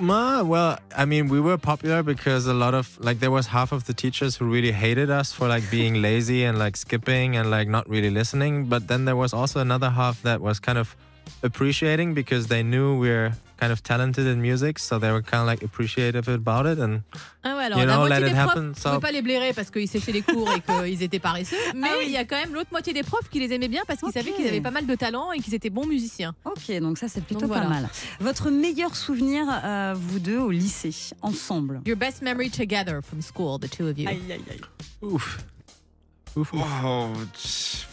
Ma, 0.00 0.42
well, 0.42 0.78
I 0.96 1.04
mean, 1.04 1.28
we 1.28 1.38
were 1.38 1.58
popular 1.58 2.02
because 2.02 2.46
a 2.46 2.54
lot 2.54 2.74
of 2.74 2.98
like 2.98 3.20
there 3.20 3.30
was 3.30 3.46
half 3.46 3.72
of 3.72 3.84
the 3.84 3.92
teachers 3.94 4.36
who 4.36 4.46
really 4.46 4.72
hated 4.72 5.10
us 5.10 5.32
for 5.32 5.48
like 5.48 5.70
being 5.70 6.00
lazy 6.08 6.44
and 6.44 6.58
like 6.58 6.76
skipping 6.76 7.36
and 7.36 7.50
like 7.50 7.68
not 7.68 7.88
really 7.88 8.10
listening. 8.10 8.64
But 8.66 8.88
then 8.88 9.04
there 9.04 9.16
was 9.16 9.32
also 9.34 9.60
another 9.60 9.90
half 9.90 10.22
that 10.22 10.40
was 10.40 10.58
kind 10.60 10.78
of 10.78 10.96
appreciating 11.42 12.14
because 12.14 12.46
they 12.46 12.62
knew 12.62 12.98
we're 12.98 13.32
kind 13.62 13.70
of 13.72 13.80
talented 13.82 14.26
in 14.26 14.40
music, 14.40 14.78
so 14.80 14.98
they 14.98 15.10
were 15.12 15.22
kind 15.22 15.40
of 15.42 15.46
like 15.46 15.62
appreciative 15.62 16.28
about 16.28 16.66
it. 16.66 16.80
And 16.80 17.02
Ah 17.44 17.56
ouais, 17.56 17.64
alors 17.66 17.78
You 17.78 17.86
la 17.86 17.92
know, 17.94 18.00
moitié 18.06 18.20
let 18.20 18.20
des 18.24 18.30
it 18.30 18.36
profs, 18.36 18.50
happen, 18.56 18.72
so- 18.76 18.88
pouvait 18.88 19.00
pas 19.00 19.12
les 19.12 19.22
blairer 19.22 19.52
parce 19.52 19.70
qu'ils 19.70 19.88
séchaient 19.88 20.10
les 20.12 20.22
cours 20.22 20.50
et 20.52 20.60
qu'ils 20.66 21.02
étaient 21.02 21.20
paresseux, 21.20 21.56
mais 21.76 21.88
Ah 21.90 21.94
oui. 21.98 22.04
il 22.06 22.12
y 22.12 22.16
a 22.16 22.24
quand 22.24 22.36
même 22.36 22.52
l'autre 22.54 22.70
moitié 22.72 22.92
des 22.92 23.04
profs 23.04 23.28
qui 23.30 23.38
les 23.38 23.52
aimaient 23.52 23.68
bien 23.68 23.82
parce 23.86 24.00
qu'ils 24.00 24.08
Ok. 24.08 24.14
savaient 24.14 24.32
qu'ils 24.32 24.48
avaient 24.48 24.60
pas 24.60 24.70
mal 24.72 24.86
de 24.86 24.94
talent 24.96 25.30
et 25.32 25.38
qu'ils 25.38 25.54
étaient 25.54 25.70
bons 25.70 25.86
musiciens. 25.86 26.34
Ok, 26.44 26.72
donc 26.80 26.98
ça 26.98 27.06
c'est 27.08 27.20
plutôt 27.24 27.42
Donc 27.42 27.50
pas 27.50 27.60
voilà. 27.60 27.68
mal. 27.82 27.88
Votre 28.20 28.50
meilleur 28.50 28.96
souvenir, 28.96 29.44
euh, 29.64 29.94
vous 29.96 30.18
deux, 30.18 30.38
au 30.38 30.50
lycée, 30.50 30.94
ensemble? 31.22 31.80
Your 31.86 31.96
best 31.96 32.22
memory 32.22 32.50
together 32.50 33.00
from 33.02 33.20
school, 33.22 33.58
the 33.60 33.70
two 33.70 33.86
of 33.88 33.96
you. 33.98 34.08
Aïe, 34.08 34.20
aïe, 34.30 34.40
aïe. 34.50 34.60
oof. 35.02 35.38
Oof, 36.36 36.54
oof. 36.54 36.62
Oh, 36.64 37.12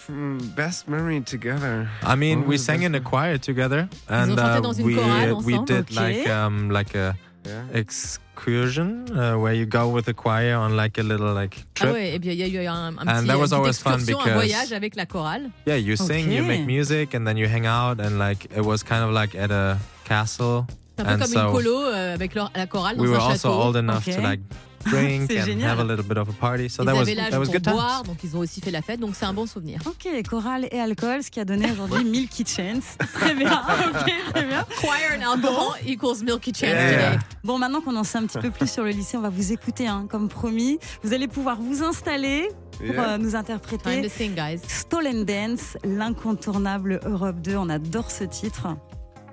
hmm, 0.08 0.38
best 0.56 0.88
memory 0.88 1.22
together. 1.22 1.90
I 2.04 2.16
mean, 2.16 2.40
What 2.40 2.48
we 2.48 2.58
sang 2.58 2.84
in 2.84 2.96
a 2.96 3.02
choir 3.02 3.38
together, 3.38 3.90
and 4.08 4.40
uh, 4.40 4.62
we 4.80 4.96
we 5.44 5.58
did 5.66 5.86
Ok. 5.92 5.96
like 5.96 6.30
um 6.30 6.70
like 6.70 6.96
a 6.96 7.16
Yeah. 7.46 7.64
excursion 7.74 9.08
uh, 9.18 9.36
where 9.40 9.54
you 9.54 9.66
go 9.66 9.88
with 9.90 10.06
the 10.06 10.14
choir 10.14 10.56
on 10.56 10.76
like 10.76 10.98
a 11.00 11.04
little 11.04 11.34
like 11.34 11.56
Ah 11.58 11.66
trip. 11.74 11.94
ouais, 11.94 12.14
et 12.16 12.20
bien 12.20 12.34
il 12.34 12.40
y 12.40 12.44
a 12.44 12.48
eu 12.64 12.68
un, 12.68 12.98
un 12.98 13.08
And 13.08 13.08
petit, 13.08 13.28
that 13.28 13.40
was 13.40 13.54
always 13.54 13.80
fun 13.80 13.96
excursion, 13.96 14.20
un 14.20 14.24
because- 14.26 14.52
voyage 14.52 14.72
avec 14.74 14.96
la 14.98 15.06
chorale. 15.06 15.50
Yeah, 15.66 15.78
you 15.78 15.96
sing, 15.96 16.30
you 16.32 16.44
make 16.44 16.66
music, 16.66 17.14
and 17.14 17.26
then 17.26 17.38
you 17.38 17.48
hang 17.48 17.66
out, 17.66 18.00
and 18.02 18.20
like 18.20 18.46
it 18.56 18.64
was 18.66 18.84
kind 18.84 19.04
of 19.04 19.12
like 19.12 19.36
at 19.36 19.52
a 19.52 19.78
castle. 20.04 20.66
C'est 21.06 21.10
un 21.12 21.18
peu 21.18 21.24
comme 21.24 21.34
so 21.34 21.40
une 21.48 21.52
colo 21.52 21.82
euh, 21.86 22.14
avec 22.14 22.36
leur- 22.36 22.52
la 22.56 22.68
chorale 22.68 22.98
dans 22.98 23.04
We 23.04 23.12
were 23.12 23.24
un 23.26 23.30
also 23.32 23.50
château. 23.50 23.62
old 23.68 23.76
enough 23.78 24.08
Ok. 24.08 24.16
to 24.16 24.22
like 24.22 24.42
drink 24.86 25.24
C'est 25.30 25.42
and 25.42 25.46
génial. 25.46 25.70
have 25.72 25.80
a 25.80 25.84
little 25.84 26.04
bit 26.06 26.18
of 26.18 26.30
a 26.30 26.34
party. 26.34 26.70
So 26.70 26.84
Ils 26.84 26.86
that 26.86 26.98
avaient 27.00 27.16
l'âge 27.16 27.32
that 27.32 27.38
was 27.40 27.46
pour 27.46 27.54
good 27.54 27.64
boire, 27.64 28.04
donc 28.04 28.18
ils 28.24 28.36
ont 28.36 28.40
aussi 28.40 28.62
fait 28.62 28.72
la 28.72 28.82
fête, 28.82 29.00
donc 29.00 29.14
c'est 29.16 29.26
un 29.26 29.34
bon 29.34 29.46
souvenir. 29.46 29.80
Ok, 29.86 30.08
chorale 30.30 30.68
et 30.72 30.80
alcool, 30.80 31.22
ce 31.22 31.30
qui 31.30 31.40
a 31.40 31.46
donné 31.46 31.70
aujourd'hui 31.72 32.04
Milky 32.06 32.46
Chance. 32.46 32.98
Très 33.14 33.36
bien, 33.36 33.52
ok, 33.90 34.14
très 34.34 34.46
bien. 34.46 34.66
Choir 34.80 34.98
and 35.20 35.34
alcohol 35.34 35.74
equals 35.86 36.24
Milky 36.24 36.54
Chance 36.54 36.70
Yeah. 36.70 37.12
today. 37.12 37.20
Bon, 37.44 37.58
maintenant 37.58 37.82
qu'on 37.82 37.96
en 37.98 38.04
sait 38.06 38.18
un 38.20 38.26
petit 38.26 38.40
peu 38.40 38.52
plus 38.52 38.72
sur 38.72 38.84
le 38.84 38.92
lycée, 38.92 39.18
on 39.18 39.22
va 39.22 39.30
vous 39.30 39.52
écouter, 39.52 39.88
hein, 39.88 40.06
comme 40.10 40.30
promis. 40.30 40.80
Vous 41.04 41.14
allez 41.14 41.28
pouvoir 41.28 41.58
vous 41.62 41.84
installer 41.84 42.48
pour 42.78 42.88
Yeah. 42.88 43.10
euh, 43.10 43.18
nous 43.18 43.32
Time 43.32 43.40
interpréter 43.40 44.02
to 44.02 44.10
sing, 44.10 44.34
guys. 44.34 44.60
Stolen 44.66 45.26
Dance, 45.26 45.78
l'incontournable 45.84 47.00
Europe 47.06 47.42
2. 47.42 47.58
On 47.58 47.70
adore 47.70 48.10
ce 48.12 48.24
titre. 48.24 48.68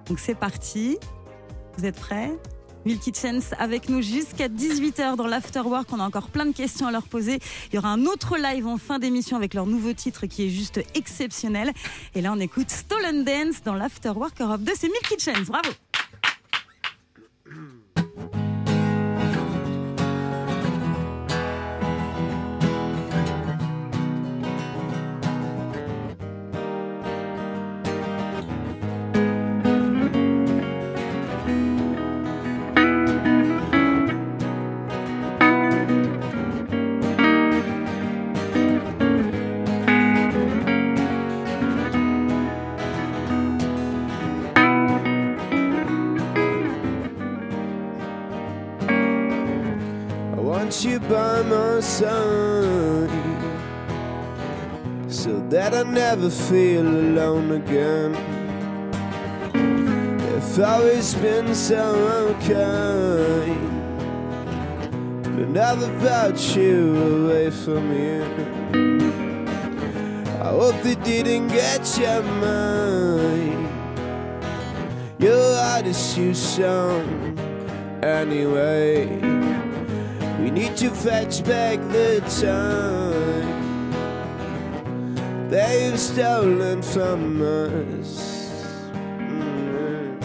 Donc 0.08 0.18
c'est 0.18 0.34
parti. 0.36 0.98
Vous 1.78 1.84
êtes 1.84 2.00
prêts? 2.00 2.32
Milky 2.86 3.12
Chance 3.12 3.52
avec 3.58 3.88
nous 3.88 4.00
jusqu'à 4.00 4.48
18h 4.48 5.16
dans 5.16 5.26
l'Afterwork. 5.26 5.88
On 5.92 5.98
a 5.98 6.04
encore 6.04 6.28
plein 6.28 6.46
de 6.46 6.54
questions 6.54 6.86
à 6.86 6.92
leur 6.92 7.02
poser. 7.02 7.40
Il 7.70 7.74
y 7.74 7.78
aura 7.78 7.88
un 7.88 8.06
autre 8.06 8.38
live 8.38 8.66
en 8.66 8.78
fin 8.78 8.98
d'émission 9.00 9.36
avec 9.36 9.54
leur 9.54 9.66
nouveau 9.66 9.92
titre 9.92 10.26
qui 10.26 10.46
est 10.46 10.50
juste 10.50 10.80
exceptionnel. 10.94 11.72
Et 12.14 12.20
là, 12.20 12.32
on 12.32 12.38
écoute 12.38 12.70
Stolen 12.70 13.24
Dance 13.24 13.62
dans 13.64 13.74
l'Afterwork 13.74 14.40
Europe 14.40 14.62
2. 14.62 14.72
C'est 14.76 14.88
Milky 14.88 15.18
Chance. 15.18 15.48
Bravo. 15.48 15.70
Side 51.96 53.10
so 55.08 55.40
that 55.48 55.72
I 55.72 55.82
never 55.82 56.28
feel 56.28 56.86
alone 56.86 57.52
again. 57.52 58.14
If 60.36 60.58
always 60.58 61.14
been 61.14 61.54
so 61.54 62.36
kind, 62.46 63.56
but 65.22 65.48
never 65.48 65.88
felt 66.00 66.38
you 66.54 66.78
away 67.16 67.50
from 67.50 67.84
you. 68.02 68.22
I 70.42 70.50
hope 70.50 70.76
they 70.82 70.96
didn't 70.96 71.48
get 71.48 71.82
your 71.98 72.22
mind. 72.44 73.68
Your 75.18 75.56
heart 75.56 75.86
is 75.86 76.14
too 76.14 76.34
strong 76.34 77.38
anyway. 78.02 79.35
We 80.38 80.50
need 80.50 80.76
to 80.76 80.90
fetch 80.90 81.42
back 81.44 81.78
the 81.90 82.20
time 82.40 83.66
they've 85.48 85.98
stolen 85.98 86.82
from 86.82 87.40
us. 87.40 88.90
Mm. 89.16 90.22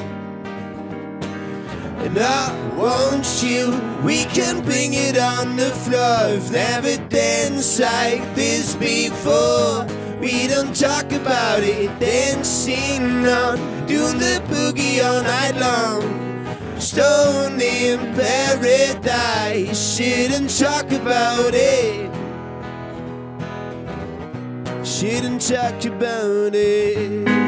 And 2.05 2.17
I 2.17 2.75
want 2.75 3.41
you, 3.41 3.71
we 4.03 4.25
can 4.25 4.63
bring 4.63 4.93
it 4.93 5.17
on 5.17 5.55
the 5.55 5.69
floor. 5.69 6.01
I've 6.01 6.51
never 6.51 6.97
danced 7.07 7.79
like 7.79 8.35
this 8.35 8.75
before. 8.75 9.85
We 10.19 10.47
don't 10.47 10.75
talk 10.75 11.11
about 11.13 11.63
it, 11.63 11.97
dancing 11.99 13.25
on, 13.25 13.57
doing 13.87 14.17
the 14.17 14.41
boogie 14.49 15.03
all 15.03 15.23
night 15.23 15.55
long. 15.55 16.30
Stone 16.81 17.61
in 17.61 17.99
paradise, 18.15 19.95
shouldn't 19.95 20.49
talk 20.57 20.91
about 20.91 21.53
it. 21.53 22.11
shouldn't 24.83 25.41
talk 25.41 25.85
about 25.85 26.53
it. 26.53 27.40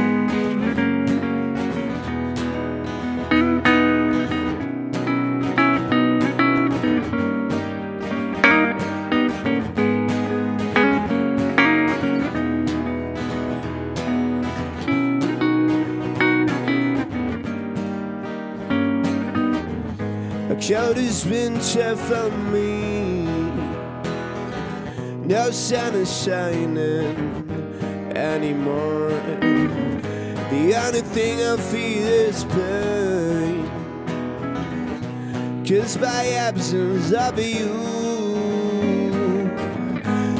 Has 20.95 21.25
been 21.25 21.55
tough 21.55 22.11
on 22.11 22.53
me. 22.53 23.23
No 25.25 25.49
sun 25.51 25.95
is 25.95 26.23
shining 26.23 27.15
anymore. 28.15 29.09
The 30.49 30.75
only 30.85 31.01
thing 31.01 31.41
I 31.41 31.57
feel 31.57 32.07
is 32.07 32.43
pain. 32.45 33.65
Cause 35.65 35.97
by 35.97 36.27
absence 36.27 37.11
of 37.11 37.39
you, 37.39 37.73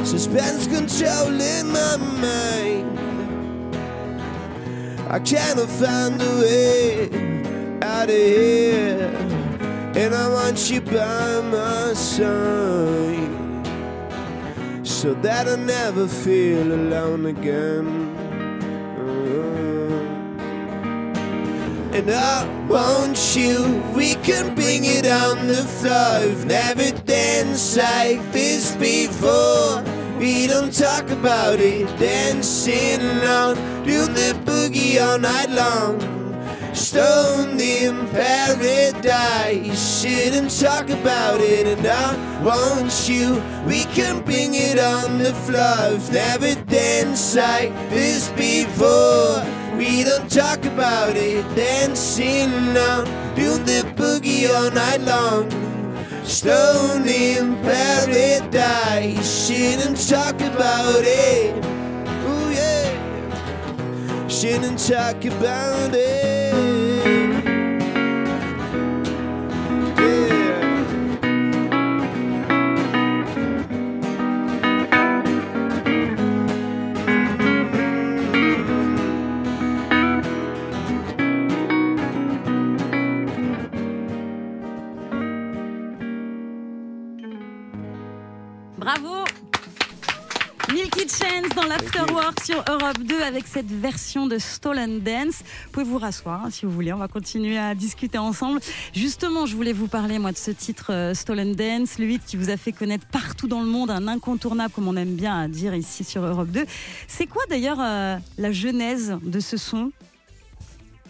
suspense 0.04 0.66
controlling 0.68 1.72
my 1.72 1.96
mind. 2.20 2.98
I 5.10 5.18
cannot 5.18 5.68
find 5.68 6.22
a 6.22 6.24
way 6.40 7.10
out 7.82 8.08
of 8.08 8.16
here. 8.16 8.73
And 10.04 10.14
I 10.14 10.28
want 10.28 10.70
you 10.70 10.82
by 10.82 11.40
my 11.40 11.94
side 11.94 13.66
So 14.86 15.14
that 15.22 15.48
I 15.48 15.56
never 15.56 16.06
feel 16.06 16.74
alone 16.74 17.24
again. 17.24 17.86
And 21.94 22.10
I 22.10 22.44
want 22.68 23.34
you, 23.34 23.82
we 23.96 24.16
can 24.16 24.54
bring 24.54 24.84
it 24.84 25.06
on 25.06 25.46
the 25.46 25.64
floor. 25.78 25.94
I've 25.94 26.44
never 26.44 26.90
danced 27.06 27.78
like 27.78 28.20
this 28.30 28.76
before. 28.76 29.82
We 30.18 30.46
don't 30.46 30.70
talk 30.70 31.08
about 31.08 31.60
it, 31.60 31.86
dancing 31.98 33.00
on. 33.24 33.54
Do 33.86 34.04
the 34.04 34.34
boogie 34.44 35.00
all 35.00 35.18
night 35.18 35.48
long 35.48 36.13
Stoned 36.74 37.60
in 37.60 38.06
paradise, 38.08 40.02
shouldn't 40.02 40.50
talk 40.60 40.90
about 40.90 41.40
it. 41.40 41.66
And 41.66 41.86
I 41.86 42.42
want 42.42 43.08
you, 43.08 43.40
we 43.64 43.84
can 43.94 44.22
bring 44.22 44.54
it 44.54 44.80
on 44.80 45.18
the 45.18 45.32
floor. 45.32 45.98
Never 46.12 46.54
danced 46.66 47.36
like 47.36 47.72
this 47.90 48.28
before. 48.30 49.42
We 49.78 50.02
don't 50.02 50.28
talk 50.28 50.64
about 50.64 51.16
it, 51.16 51.42
dancing 51.54 52.76
on, 52.76 53.04
do 53.36 53.56
the 53.58 53.82
boogie 53.94 54.48
all 54.50 54.70
night 54.72 55.00
long. 55.02 55.48
Stoned 56.24 57.06
in 57.06 57.54
paradise, 57.62 59.46
shouldn't 59.46 60.08
talk 60.08 60.40
about 60.40 61.02
it. 61.04 61.54
Ooh, 62.26 62.52
yeah 62.52 62.84
shouldn't 64.28 64.78
talk 64.78 65.24
about 65.24 65.94
it. 65.94 66.43
Milky 91.04 91.16
Chance 91.16 91.48
dans 91.54 91.64
l'Afterwork 91.64 92.42
sur 92.44 92.64
Europe 92.68 92.98
2 92.98 93.22
avec 93.22 93.46
cette 93.46 93.70
version 93.70 94.26
de 94.26 94.38
Stolen 94.38 95.00
Dance. 95.00 95.42
Vous 95.64 95.70
pouvez 95.72 95.84
vous 95.84 95.98
rasseoir 95.98 96.44
hein, 96.44 96.50
si 96.50 96.64
vous 96.64 96.72
voulez, 96.72 96.92
on 96.92 96.98
va 96.98 97.08
continuer 97.08 97.58
à 97.58 97.74
discuter 97.74 98.16
ensemble. 98.16 98.60
Justement, 98.94 99.44
je 99.44 99.54
voulais 99.54 99.72
vous 99.72 99.88
parler 99.88 100.18
moi 100.18 100.32
de 100.32 100.36
ce 100.36 100.50
titre 100.50 100.92
euh, 100.92 101.14
Stolen 101.14 101.54
Dance, 101.54 101.98
le 101.98 102.08
hit 102.10 102.24
qui 102.24 102.36
vous 102.36 102.48
a 102.48 102.56
fait 102.56 102.72
connaître 102.72 103.06
partout 103.06 103.48
dans 103.48 103.60
le 103.60 103.66
monde, 103.66 103.90
un 103.90 104.08
incontournable 104.08 104.72
comme 104.72 104.88
on 104.88 104.96
aime 104.96 105.14
bien 105.14 105.48
dire 105.48 105.74
ici 105.74 106.04
sur 106.04 106.24
Europe 106.24 106.48
2. 106.48 106.64
C'est 107.06 107.26
quoi 107.26 107.42
d'ailleurs 107.50 107.80
euh, 107.80 108.16
la 108.38 108.52
genèse 108.52 109.18
de 109.22 109.40
ce 109.40 109.56
son? 109.56 109.92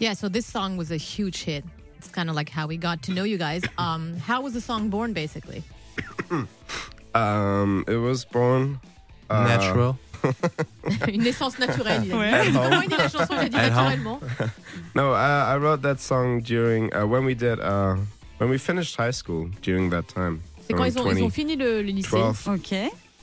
Yeah, 0.01 0.13
so 0.13 0.27
this 0.29 0.45
song 0.45 0.77
was 0.77 0.91
a 0.91 0.97
huge 0.97 1.45
hit. 1.45 1.63
It's 1.99 2.11
kind 2.11 2.29
of 2.29 2.35
like 2.35 2.49
how 2.49 2.67
we 2.67 2.77
got 2.77 3.01
to 3.03 3.13
know 3.13 3.23
you 3.23 3.37
guys. 3.37 3.61
Um, 3.77 4.15
how 4.27 4.41
was 4.41 4.51
the 4.51 4.61
song 4.61 4.89
born, 4.89 5.13
basically? 5.13 5.63
Um, 7.15 7.85
it 7.87 7.95
was 7.95 8.25
born. 8.25 8.77
Uh, 9.29 9.43
Natural. 9.47 9.95
Une 11.07 11.21
naissance 11.23 11.59
naturelle. 11.59 12.01
Il 12.05 12.11
a 12.13 12.13
dit. 12.13 12.17
Ouais. 12.17 12.51
Comment 12.51 12.81
il 12.81 12.89
dit 12.89 12.95
la 12.97 13.09
chanson 13.09 13.33
Il 13.33 13.39
a 13.39 13.49
dit 13.49 13.57
naturellement. 13.57 14.19
No, 14.95 15.13
I, 15.13 15.53
I 15.53 15.57
wrote 15.57 15.81
that 15.83 15.97
song 15.99 16.41
during 16.41 16.89
uh, 16.95 17.05
when 17.05 17.25
we 17.25 17.35
did 17.35 17.59
uh, 17.59 17.95
when 18.39 18.49
we 18.49 18.57
finished 18.57 18.95
high 18.99 19.11
school. 19.13 19.49
During 19.61 19.89
that 19.91 20.03
time, 20.07 20.39
C'est 20.67 20.73
quand 20.73 20.85
ils 20.85 20.97
ont, 20.97 21.11
ils 21.11 21.23
ont 21.23 21.29
fini 21.29 21.55
le, 21.55 21.81
le 21.83 21.89
lycée, 21.91 22.09
2012. 22.11 22.47
Ok. 22.55 22.73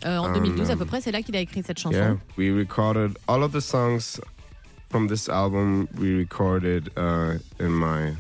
euh, 0.04 0.18
en 0.18 0.26
Um, 0.28 0.34
2012 0.34 0.70
à 0.70 0.72
um, 0.74 0.78
peu 0.78 0.84
près, 0.84 1.00
c'est 1.00 1.10
là 1.12 1.22
qu'il 1.22 1.34
a 1.36 1.40
écrit 1.40 1.62
cette 1.66 1.78
chanson. 1.78 1.96
Yeah, 1.96 2.16
we 2.36 2.50
recorded 2.52 3.16
all 3.26 3.42
of 3.42 3.52
the 3.52 3.60
songs 3.60 4.20
from 4.90 5.08
this 5.08 5.28
album. 5.28 5.88
We 5.98 6.14
recorded 6.16 6.90
uh, 6.96 7.38
in 7.58 7.70
my 7.70 8.12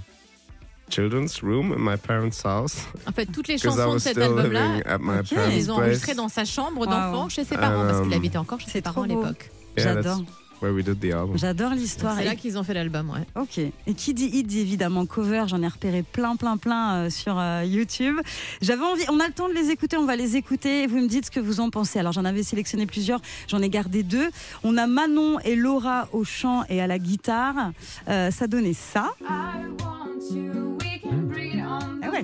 children's 0.92 1.40
room 1.42 1.72
in 1.72 1.78
my 1.78 1.96
parents' 1.96 2.42
house 2.44 2.76
En 3.08 3.12
fait, 3.12 3.26
toutes 3.26 3.48
les 3.48 3.58
chansons 3.58 3.94
de 3.94 3.98
cet 3.98 4.18
album-là, 4.18 4.66
living 4.68 4.82
at 4.86 4.98
my 4.98 5.18
Ok. 5.20 5.34
parents' 5.34 5.50
ils 5.50 5.70
ont 5.70 5.74
enregistré 5.76 6.14
dans 6.14 6.28
sa 6.28 6.44
chambre 6.44 6.86
d'enfant 6.86 7.24
Wow. 7.24 7.28
chez 7.30 7.44
ses 7.44 7.56
parents 7.56 7.84
parce 7.86 7.98
qu'il 8.00 8.08
Um, 8.12 8.18
habitait 8.18 8.38
encore 8.38 8.60
chez 8.60 8.70
ses 8.70 8.82
parents 8.82 9.02
à 9.02 9.06
l'époque. 9.06 9.50
Yeah, 9.76 9.94
J'adore. 9.94 10.22
where 10.60 10.72
we 10.72 10.84
did 10.84 11.00
the 11.00 11.12
album. 11.12 11.36
J'adore 11.38 11.70
l'histoire. 11.72 12.14
C'est 12.18 12.24
là 12.24 12.36
qu'ils 12.36 12.56
ont 12.58 12.62
fait 12.62 12.74
l'album, 12.74 13.10
ouais. 13.10 13.26
Ok. 13.40 13.58
Et 13.58 13.94
qui 13.94 14.14
dit 14.14 14.26
hit 14.26 14.46
dit 14.46 14.60
évidemment 14.60 15.06
cover. 15.06 15.44
J'en 15.48 15.60
ai 15.62 15.66
repéré 15.66 16.02
plein, 16.04 16.36
plein, 16.36 16.56
plein 16.56 16.94
euh, 17.06 17.10
sur 17.10 17.36
euh, 17.38 17.64
YouTube. 17.64 18.16
J'avais 18.60 18.84
envie. 18.84 19.02
On 19.10 19.18
a 19.18 19.26
le 19.26 19.32
temps 19.32 19.48
de 19.48 19.54
les 19.54 19.70
écouter. 19.70 19.96
On 19.96 20.04
va 20.06 20.14
les 20.14 20.36
écouter. 20.36 20.82
Et 20.84 20.86
vous 20.86 20.98
me 21.00 21.08
dites 21.08 21.26
ce 21.26 21.30
que 21.32 21.40
vous 21.40 21.58
en 21.60 21.70
pensez. 21.70 21.98
Alors 21.98 22.12
j'en 22.12 22.24
avais 22.24 22.42
sélectionné 22.44 22.86
plusieurs. 22.86 23.20
J'en 23.48 23.60
ai 23.60 23.68
gardé 23.70 24.02
deux. 24.04 24.28
On 24.62 24.76
a 24.76 24.86
Manon 24.86 25.40
et 25.40 25.56
Laura 25.56 26.06
au 26.12 26.22
chant 26.22 26.62
et 26.68 26.80
à 26.80 26.86
la 26.86 26.98
guitare. 27.00 27.72
Euh, 28.08 28.30
ça 28.30 28.46
donnait 28.46 28.74
ça. 28.74 29.10
I 29.22 29.64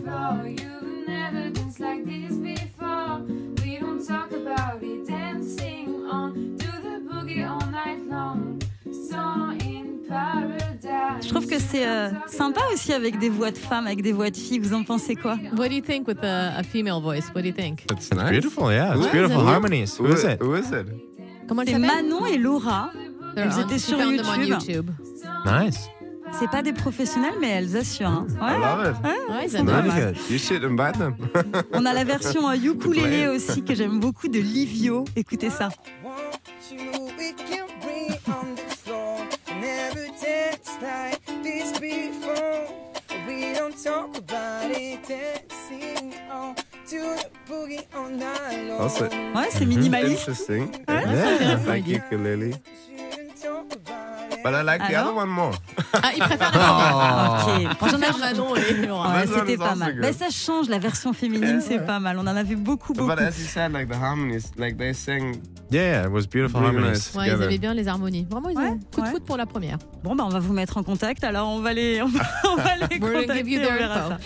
it 0.03 0.09
on 0.09 0.39
the 0.39 0.45
ouais. 0.45 0.57
floor. 0.57 0.71
You've 0.81 1.07
never 1.09 1.51
danced 1.51 1.81
like 1.81 2.05
this 2.05 2.37
before. 2.37 3.21
We 3.63 3.79
don't 3.79 4.07
talk 4.07 4.31
about 4.33 4.83
it, 4.83 5.07
dancing 5.07 6.07
on, 6.11 6.57
do 6.57 6.67
the 6.83 7.01
boogie 7.09 7.45
all 7.49 7.67
night 7.71 8.07
long. 8.09 8.61
Song 9.11 9.61
in 9.63 10.01
paradise. 10.09 11.23
Je 11.25 11.29
trouve 11.29 11.47
que 11.47 11.59
c'est 11.59 11.87
euh, 11.87 12.11
sympa 12.27 12.61
aussi 12.73 12.93
avec 12.93 13.19
des 13.19 13.29
voix 13.29 13.51
de 13.51 13.59
femmes, 13.59 13.87
avec 13.87 14.03
des 14.03 14.13
voix 14.13 14.31
de 14.31 14.37
filles. 14.37 14.59
Vous 14.61 14.75
en 14.75 14.85
pensez 14.85 15.15
quoi? 15.17 15.37
What 15.57 15.69
do 15.69 15.75
you 15.75 15.83
think 15.83 16.07
with 16.07 16.23
a, 16.23 16.57
a 16.59 16.63
female 16.63 17.01
voice? 17.01 17.29
What 17.35 17.43
do 17.43 17.49
you 17.49 17.53
think? 17.55 17.85
It's 17.91 18.11
nice. 18.13 18.31
beautiful, 18.31 18.71
yeah. 18.73 18.95
It's 18.95 19.05
Who- 19.07 19.11
beautiful 19.13 19.45
harmonies. 19.45 19.99
Who 19.99 20.07
is 20.07 20.25
it? 20.25 20.41
Who 20.41 20.55
is 20.55 20.71
it? 20.73 20.87
Comment 21.49 21.65
C'est? 21.67 21.79
Manon 21.79 22.27
et 22.27 22.39
Laura. 22.39 22.91
They're 23.35 23.47
Elles 23.47 23.59
on- 23.59 23.67
étaient 23.67 23.79
sur 23.79 23.99
found 23.99 24.17
them 24.19 24.27
on 24.27 24.41
YouTube. 24.41 24.91
YouTube. 24.91 24.91
Nice. 25.45 25.89
C'est 26.33 26.51
pas 26.51 26.63
des 26.63 26.73
professionnels, 26.73 27.35
mais 27.41 27.49
elles 27.51 27.77
assurent. 27.77 28.09
hein. 28.09 28.27
I 28.41 28.45
Ouais. 28.45 28.59
love 28.59 28.95
it. 28.95 29.05
Ouais, 29.05 29.49
good. 30.01 30.17
You 30.31 30.39
should 30.39 30.65
invite 30.65 30.99
them. 30.99 31.17
On 31.73 31.85
a 31.85 31.93
la 31.93 32.05
version 32.05 32.49
euh, 32.49 32.55
ukulélé 32.55 33.29
aussi 33.29 33.63
que 33.65 33.75
j'aime 33.75 33.99
beaucoup 34.01 34.29
de 34.29 34.39
Livio. 34.39 35.05
Écoutez 35.17 35.51
ça. 35.51 35.69
you. 36.71 37.09
Also, 48.79 49.05
Ouais, 49.35 49.49
c'est 49.51 49.67
minimaliste. 49.67 50.21
interesting. 50.29 50.69
Yeah. 50.89 51.97
ukulele. 51.97 52.51
Talk 53.41 53.73
about 53.73 54.33
it. 54.33 54.43
But 54.43 54.55
I 54.55 54.63
like 54.63 54.81
the 54.89 54.97
other 54.97 55.15
one 55.15 55.29
more. 55.29 55.53
Ah, 56.03 56.11
il 56.15 56.21
préfère 56.23 56.53
la 56.53 56.59
première. 56.59 57.45
Ok. 57.47 57.87
Et 57.87 57.91
j'en 57.91 57.99
ai- 58.03 58.19
Manon. 58.19 58.53
Ouais, 58.53 59.27
c'était 59.27 59.57
pas 59.57 59.75
mal. 59.75 59.99
Bah, 60.01 60.13
ça 60.13 60.31
change, 60.31 60.69
la 60.69 60.79
version 60.79 61.13
féminine, 61.13 61.61
c'est 61.61 61.79
pas 61.85 61.99
mal. 62.01 62.19
On 62.19 62.23
en 62.27 62.37
a 62.37 62.43
vu 62.43 62.57
beaucoup, 62.57 62.93
beaucoup. 62.93 63.09
But 63.09 63.21
as 63.21 63.39
you 63.39 63.47
said, 63.47 63.73
like 63.73 63.89
the 63.89 63.97
harmonies, 63.97 64.53
like 64.57 64.77
they 64.77 64.93
sang 64.93 65.37
Yeah, 65.71 66.07
it 66.07 66.11
was 66.11 66.23
beautiful 66.27 66.61
really 66.61 66.75
harmonies. 66.77 66.93
nice 66.95 67.15
Ouais, 67.15 67.27
ils 67.29 67.33
avaient 67.33 67.59
bien 67.59 67.75
les 67.75 67.89
harmonies. 67.89 68.27
Vraiment, 68.31 68.49
ils 68.49 68.57
ont 68.57 68.61
Ouais, 68.63 68.79
coup 68.93 69.01
de 69.03 69.07
ouais. 69.07 69.13
foot 69.13 69.25
pour 69.25 69.37
la 69.37 69.45
première. 69.45 69.77
Bon, 70.03 70.17
bah, 70.17 70.25
on 70.27 70.31
va 70.31 70.39
vous 70.39 70.53
mettre 70.55 70.79
en 70.79 70.83
contact. 70.83 71.25
Alors, 71.25 71.49
on 71.49 71.61
va 71.61 71.73
les, 71.75 72.01
on 72.01 72.09
va, 72.09 72.21
on 72.51 72.57
va 72.57 72.77
les 72.89 72.99
contacter. 72.99 73.59
on 73.69 73.75
verra 73.77 74.09
ça. 74.09 74.19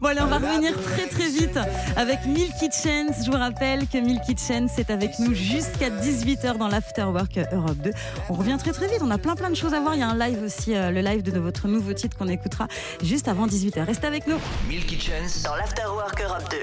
bon, 0.00 0.08
allez, 0.08 0.20
on 0.22 0.26
va 0.26 0.36
revenir 0.38 0.72
très, 0.82 1.06
très 1.08 1.28
vite 1.28 1.58
avec 1.96 2.24
Milky 2.26 2.70
Chance. 2.72 3.24
Je 3.26 3.30
vous 3.30 3.36
rappelle 3.36 3.86
que 3.86 3.98
Milky 3.98 4.34
Chance 4.36 4.78
est 4.78 4.90
avec 4.90 5.18
nous 5.18 5.34
jusqu'à 5.34 5.90
18h 5.90 6.56
dans 6.56 6.68
l'Afterwork 6.68 7.38
Europe 7.52 7.76
2. 7.84 7.90
On 8.30 8.34
revient 8.34 8.56
très, 8.58 8.72
très 8.72 8.86
vite. 8.88 9.00
On 9.02 9.10
a 9.10 9.18
plein, 9.18 9.34
plein 9.34 9.50
de 9.50 9.56
choses 9.56 9.74
à 9.74 9.80
voir. 9.80 9.94
Il 9.94 10.00
y 10.00 10.02
a 10.02 10.08
un 10.08 10.16
live 10.18 10.42
aussi, 10.42 10.74
euh, 10.74 10.90
le 10.90 11.00
live 11.02 11.22
de 11.22 11.38
votre 11.38 11.68
nouveau 11.68 11.92
titre 11.92 12.16
qu'on 12.16 12.28
écoutera 12.28 12.66
juste 13.02 13.28
avant 13.28 13.46
18h. 13.46 13.84
Restez 13.84 14.06
avec 14.06 14.26
nous. 14.26 14.36
Milky 14.68 14.98
Chance 14.98 15.42
dans 15.42 15.54
l'Afterwork 15.56 16.18
Europe 16.22 16.48
2. 16.50 16.56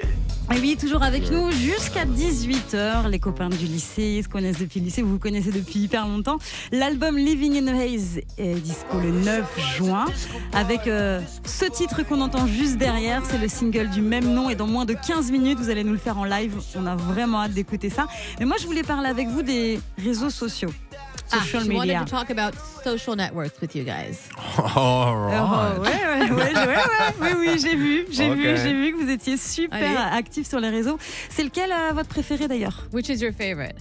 Et 0.55 0.59
oui, 0.61 0.77
toujours 0.79 1.03
avec 1.03 1.29
nous 1.29 1.51
jusqu'à 1.51 2.05
18h. 2.05 3.09
Les 3.09 3.19
copains 3.19 3.49
du 3.49 3.65
lycée, 3.65 4.21
se 4.23 4.29
connaissent 4.29 4.59
depuis 4.59 4.79
le 4.79 4.85
lycée, 4.85 5.01
vous 5.01 5.11
vous 5.11 5.19
connaissez 5.19 5.51
depuis 5.51 5.79
hyper 5.79 6.07
longtemps. 6.07 6.37
L'album 6.71 7.17
Living 7.17 7.57
in 7.57 7.67
a 7.67 7.83
Haze 7.83 8.21
est 8.37 8.55
dispo 8.55 8.97
le 8.99 9.11
9 9.11 9.75
juin. 9.75 10.05
Avec 10.53 10.87
euh, 10.87 11.19
ce 11.45 11.65
titre 11.65 12.03
qu'on 12.03 12.21
entend 12.21 12.47
juste 12.47 12.77
derrière, 12.77 13.23
c'est 13.25 13.37
le 13.37 13.49
single 13.49 13.89
du 13.89 14.01
même 14.01 14.33
nom. 14.33 14.49
Et 14.49 14.55
dans 14.55 14.67
moins 14.67 14.85
de 14.85 14.93
15 14.93 15.31
minutes, 15.31 15.59
vous 15.59 15.69
allez 15.69 15.83
nous 15.83 15.91
le 15.91 15.97
faire 15.97 16.17
en 16.17 16.25
live. 16.25 16.55
On 16.75 16.85
a 16.85 16.95
vraiment 16.95 17.41
hâte 17.41 17.53
d'écouter 17.53 17.89
ça. 17.89 18.07
Mais 18.39 18.45
moi, 18.45 18.55
je 18.59 18.67
voulais 18.67 18.83
parler 18.83 19.09
avec 19.09 19.27
vous 19.27 19.41
des 19.41 19.81
réseaux 19.97 20.29
sociaux. 20.29 20.69
Ah, 21.31 21.39
Social 21.43 21.63
she 21.63 21.69
wanted 21.75 21.99
to 21.99 22.05
talk 22.05 22.29
about 22.29 22.53
social 22.83 23.15
networks 23.15 23.59
with 23.59 23.75
you 23.75 23.83
guys. 23.83 24.29
All 24.75 25.15
right. 25.17 25.77
ouais, 25.77 25.89
ouais, 25.89 26.31
ouais, 26.31 26.53
ouais, 26.53 26.65
ouais, 26.65 27.13
oui, 27.21 27.29
oui, 27.37 27.59
j'ai 27.61 27.75
vu, 27.75 28.05
j'ai 28.09 28.29
Ok. 28.29 28.37
vu, 28.37 28.57
j'ai 28.57 28.73
vu 28.73 28.93
que 28.93 29.03
vous 29.03 29.09
étiez 29.09 29.35
super 29.37 29.77
Allez. 29.77 30.17
actifs 30.17 30.47
sur 30.47 30.59
les 30.59 30.69
réseaux. 30.69 30.97
C'est 31.29 31.43
lequel 31.43 31.71
euh, 31.71 31.91
votre 31.93 32.07
préféré 32.09 32.47
d'ailleurs 32.47 32.87
Which 32.93 33.09
is 33.09 33.21
your 33.21 33.33
favorite? 33.33 33.75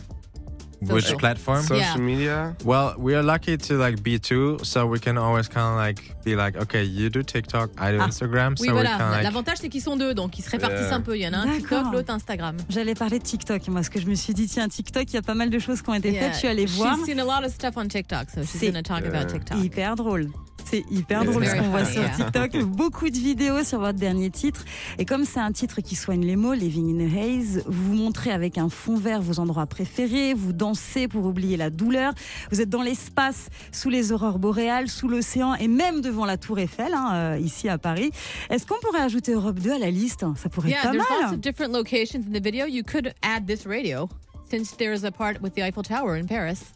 Which 0.94 1.16
platform? 1.16 1.62
social 1.62 1.76
Yeah. 1.78 1.98
media. 1.98 2.56
Well, 2.64 2.94
we 2.98 3.14
are 3.14 3.22
lucky 3.22 3.56
to 3.58 3.74
like 3.78 4.02
be 4.02 4.18
two, 4.18 4.56
so 4.62 4.86
we 4.86 4.98
can 5.00 5.16
always 5.16 5.48
kind 5.48 5.66
of 5.72 5.76
like 5.76 6.14
be 6.24 6.34
like, 6.34 6.56
okay, 6.56 6.84
you 6.84 7.08
do 7.10 7.22
TikTok, 7.22 7.70
I 7.80 7.92
do 7.92 7.98
Ah. 8.00 8.06
Instagram, 8.08 8.54
Oui, 8.60 8.68
so 8.68 8.72
voilà. 8.74 8.90
kind 8.90 9.02
of 9.02 9.10
like. 9.12 9.22
L'avantage, 9.24 9.58
c'est 9.60 9.68
qu'ils 9.68 9.82
sont 9.82 9.96
deux, 9.96 10.14
donc 10.14 10.38
ils 10.38 10.42
se 10.42 10.50
répartissent 10.50 10.86
Yeah. 10.88 10.94
un 10.96 11.00
peu. 11.00 11.16
Il 11.16 11.22
y 11.22 11.28
en 11.28 11.32
a 11.32 11.38
un. 11.38 11.46
TikTok, 11.56 11.92
l'autre 11.92 12.12
Instagram. 12.12 12.56
J'allais 12.68 12.94
parler 12.94 13.18
de 13.18 13.24
TikTok, 13.24 13.66
moi, 13.68 13.76
parce 13.76 13.88
que 13.88 14.00
je 14.00 14.06
me 14.06 14.14
suis 14.14 14.34
dit, 14.34 14.46
tiens, 14.46 14.68
TikTok, 14.68 15.04
il 15.08 15.14
y 15.14 15.18
a 15.18 15.22
pas 15.22 15.34
mal 15.34 15.50
de 15.50 15.58
choses 15.58 15.82
qui 15.82 15.90
ont 15.90 15.94
été 15.94 16.10
Yeah. 16.12 16.22
faites. 16.24 16.34
Je 16.34 16.38
suis 16.40 16.48
allée 16.48 16.66
voir. 16.66 16.96
She's 16.96 17.04
seen 17.06 17.20
a 17.20 17.24
lot 17.24 17.44
of 17.46 17.52
stuff 17.52 17.74
on 17.76 17.86
TikTok, 17.88 18.28
so 18.34 18.42
she's 18.42 18.72
to 18.72 18.82
talk 18.82 19.04
about 19.04 19.26
TikTok. 19.32 19.58
Hyper 19.58 19.94
drôle. 19.96 20.28
C'est 20.68 20.84
hyper 20.90 21.24
drôle 21.24 21.46
ce 21.46 21.54
qu'on 21.54 21.68
voit 21.70 21.84
funny, 21.84 22.04
sur. 22.08 22.16
TikTok. 22.24 22.64
Beaucoup 22.64 23.08
de 23.08 23.16
vidéos 23.16 23.62
sur 23.62 23.78
votre 23.78 24.00
dernier 24.00 24.30
titre. 24.30 24.64
Et 24.98 25.04
comme 25.04 25.24
c'est 25.24 25.38
un 25.38 25.52
titre 25.52 25.80
qui 25.80 25.94
soigne 25.94 26.24
les 26.26 26.34
mots, 26.34 26.54
Living 26.54 26.92
in 27.00 27.06
a 27.06 27.20
Haze, 27.22 27.62
vous 27.66 27.94
montrez 27.94 28.32
avec 28.32 28.58
un 28.58 28.68
fond 28.68 28.96
vert 28.96 29.22
vos 29.22 29.38
endroits 29.38 29.66
préférés, 29.66 30.34
vous 30.34 30.52
dansez 30.52 30.75
pour 31.10 31.24
oublier 31.26 31.56
la 31.56 31.70
douleur. 31.70 32.12
Vous 32.50 32.60
êtes 32.60 32.68
dans 32.68 32.82
l'espace, 32.82 33.48
sous 33.72 33.88
les 33.90 34.12
aurores 34.12 34.38
boréales, 34.38 34.88
sous 34.88 35.08
l'océan 35.08 35.54
et 35.54 35.68
même 35.68 36.00
devant 36.00 36.24
la 36.26 36.36
Tour 36.36 36.58
Eiffel, 36.58 36.92
hein, 36.94 37.12
euh, 37.14 37.38
ici 37.38 37.68
à 37.68 37.78
Paris. 37.78 38.10
Est-ce 38.50 38.66
qu'on 38.66 38.78
pourrait 38.80 39.00
ajouter 39.02 39.32
Europe 39.32 39.58
2 39.58 39.72
à 39.72 39.78
la 39.78 39.90
liste? 39.90 40.24
Ça 40.36 40.48
pourrait 40.48 40.70
Yeah, 40.70 40.78
être 40.78 40.84
pas 40.84 40.90
there's 40.92 41.08
lots 41.10 41.22
mal. 41.26 41.34
of 41.34 41.40
different 41.40 41.72
locations 41.72 42.20
in 42.28 42.32
the 42.32 42.42
video. 42.42 42.66
You 42.66 42.82
could 42.82 43.12
add 43.22 43.46
this 43.46 43.66
radio, 43.66 44.08
since 44.50 44.76
there's 44.76 45.04
a 45.04 45.10
part 45.10 45.40
with 45.42 45.54
the 45.54 45.62
Eiffel 45.62 45.82
Tower 45.82 46.16
in 46.16 46.26
Paris. 46.26 46.72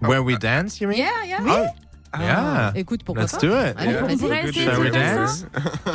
Where 0.00 0.22
we 0.22 0.36
dance, 0.36 0.80
you 0.80 0.88
mean? 0.88 0.98
Yeah, 0.98 1.24
yeah. 1.26 1.40
Oh, 1.42 1.66
yeah. 2.20 2.72
Écoute, 2.76 3.02
pourquoi 3.04 3.24
Let's 3.24 3.32
pas 3.32 3.40
do 3.40 3.48
it. 3.48 3.74
Allez, 3.76 3.92
Yeah. 3.92 4.04
On 4.04 4.16
pourrait 4.16 4.48
essayer 4.48 4.68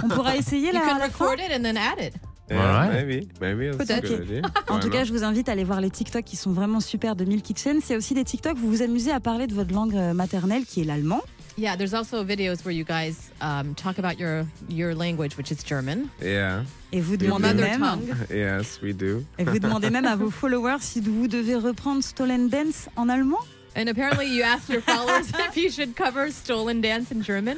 On 0.03 0.07
pourra 0.09 0.35
essayer 0.35 0.71
You 0.73 0.77
à 0.77 0.81
can 0.81 0.97
la 0.97 1.09
fin? 1.09 1.25
record 1.25 1.39
it 1.39 1.51
and 1.55 1.63
then 1.63 1.77
add 1.77 1.99
it. 1.99 2.13
Yeah, 2.49 2.57
Alright. 2.59 3.05
maybe, 3.05 3.27
maybe 3.39 3.77
that's 3.77 3.89
a 3.89 4.01
Peut-être. 4.01 4.23
idea. 4.23 4.41
En 4.69 4.79
tout 4.79 4.89
cas, 4.89 5.03
je 5.03 5.11
vous 5.13 5.23
invite 5.23 5.49
à 5.49 5.51
aller 5.51 5.63
voir 5.63 5.81
les 5.81 5.89
TikTok 5.89 6.23
qui 6.23 6.35
sont 6.35 6.51
vraiment 6.51 6.79
super 6.79 7.15
de. 7.15 7.23
Il 7.23 7.41
y 7.89 7.93
a 7.93 7.97
aussi 7.97 8.13
des 8.13 8.23
TikTok, 8.23 8.57
vous 8.57 8.69
vous 8.69 8.81
amusez 8.81 9.11
à 9.11 9.19
parler 9.19 9.45
de 9.47 9.53
votre 9.53 9.73
langue 9.73 9.95
euh, 9.95 10.13
maternelle 10.13 10.65
qui 10.65 10.81
est 10.81 10.83
l'allemand. 10.83 11.21
Yeah, 11.57 11.75
there's 11.75 11.93
also 11.93 12.23
videos 12.23 12.63
where 12.63 12.71
you 12.71 12.85
guys 12.85 13.31
um, 13.41 13.75
talk 13.75 13.99
about 13.99 14.17
your 14.17 14.45
your 14.69 14.95
language, 14.95 15.37
which 15.37 15.51
is 15.51 15.57
German. 15.63 16.07
Yeah. 16.21 16.63
Et 16.93 17.01
vous 17.01 17.17
demandez 17.17 17.53
même, 17.53 17.81
tongue. 17.81 18.15
Yes, 18.31 18.79
we 18.81 18.95
do. 18.95 19.23
et 19.37 19.43
vous 19.43 19.59
demandez 19.59 19.89
même 19.89 20.05
à 20.05 20.15
vos 20.15 20.31
followers 20.31 20.79
si 20.79 21.01
vous 21.01 21.27
devez 21.27 21.55
reprendre 21.55 22.01
Stolen 22.01 22.47
Dance 22.49 22.87
en 22.95 23.09
allemand. 23.09 23.39
And 23.75 23.87
apparently, 23.89 24.27
you 24.27 24.43
asked 24.43 24.69
your 24.69 24.81
followers 24.81 25.27
if 25.49 25.57
you 25.57 25.69
should 25.69 25.95
cover 25.95 26.31
Stolen 26.31 26.81
Dance 26.81 27.11
in 27.11 27.21
German. 27.21 27.57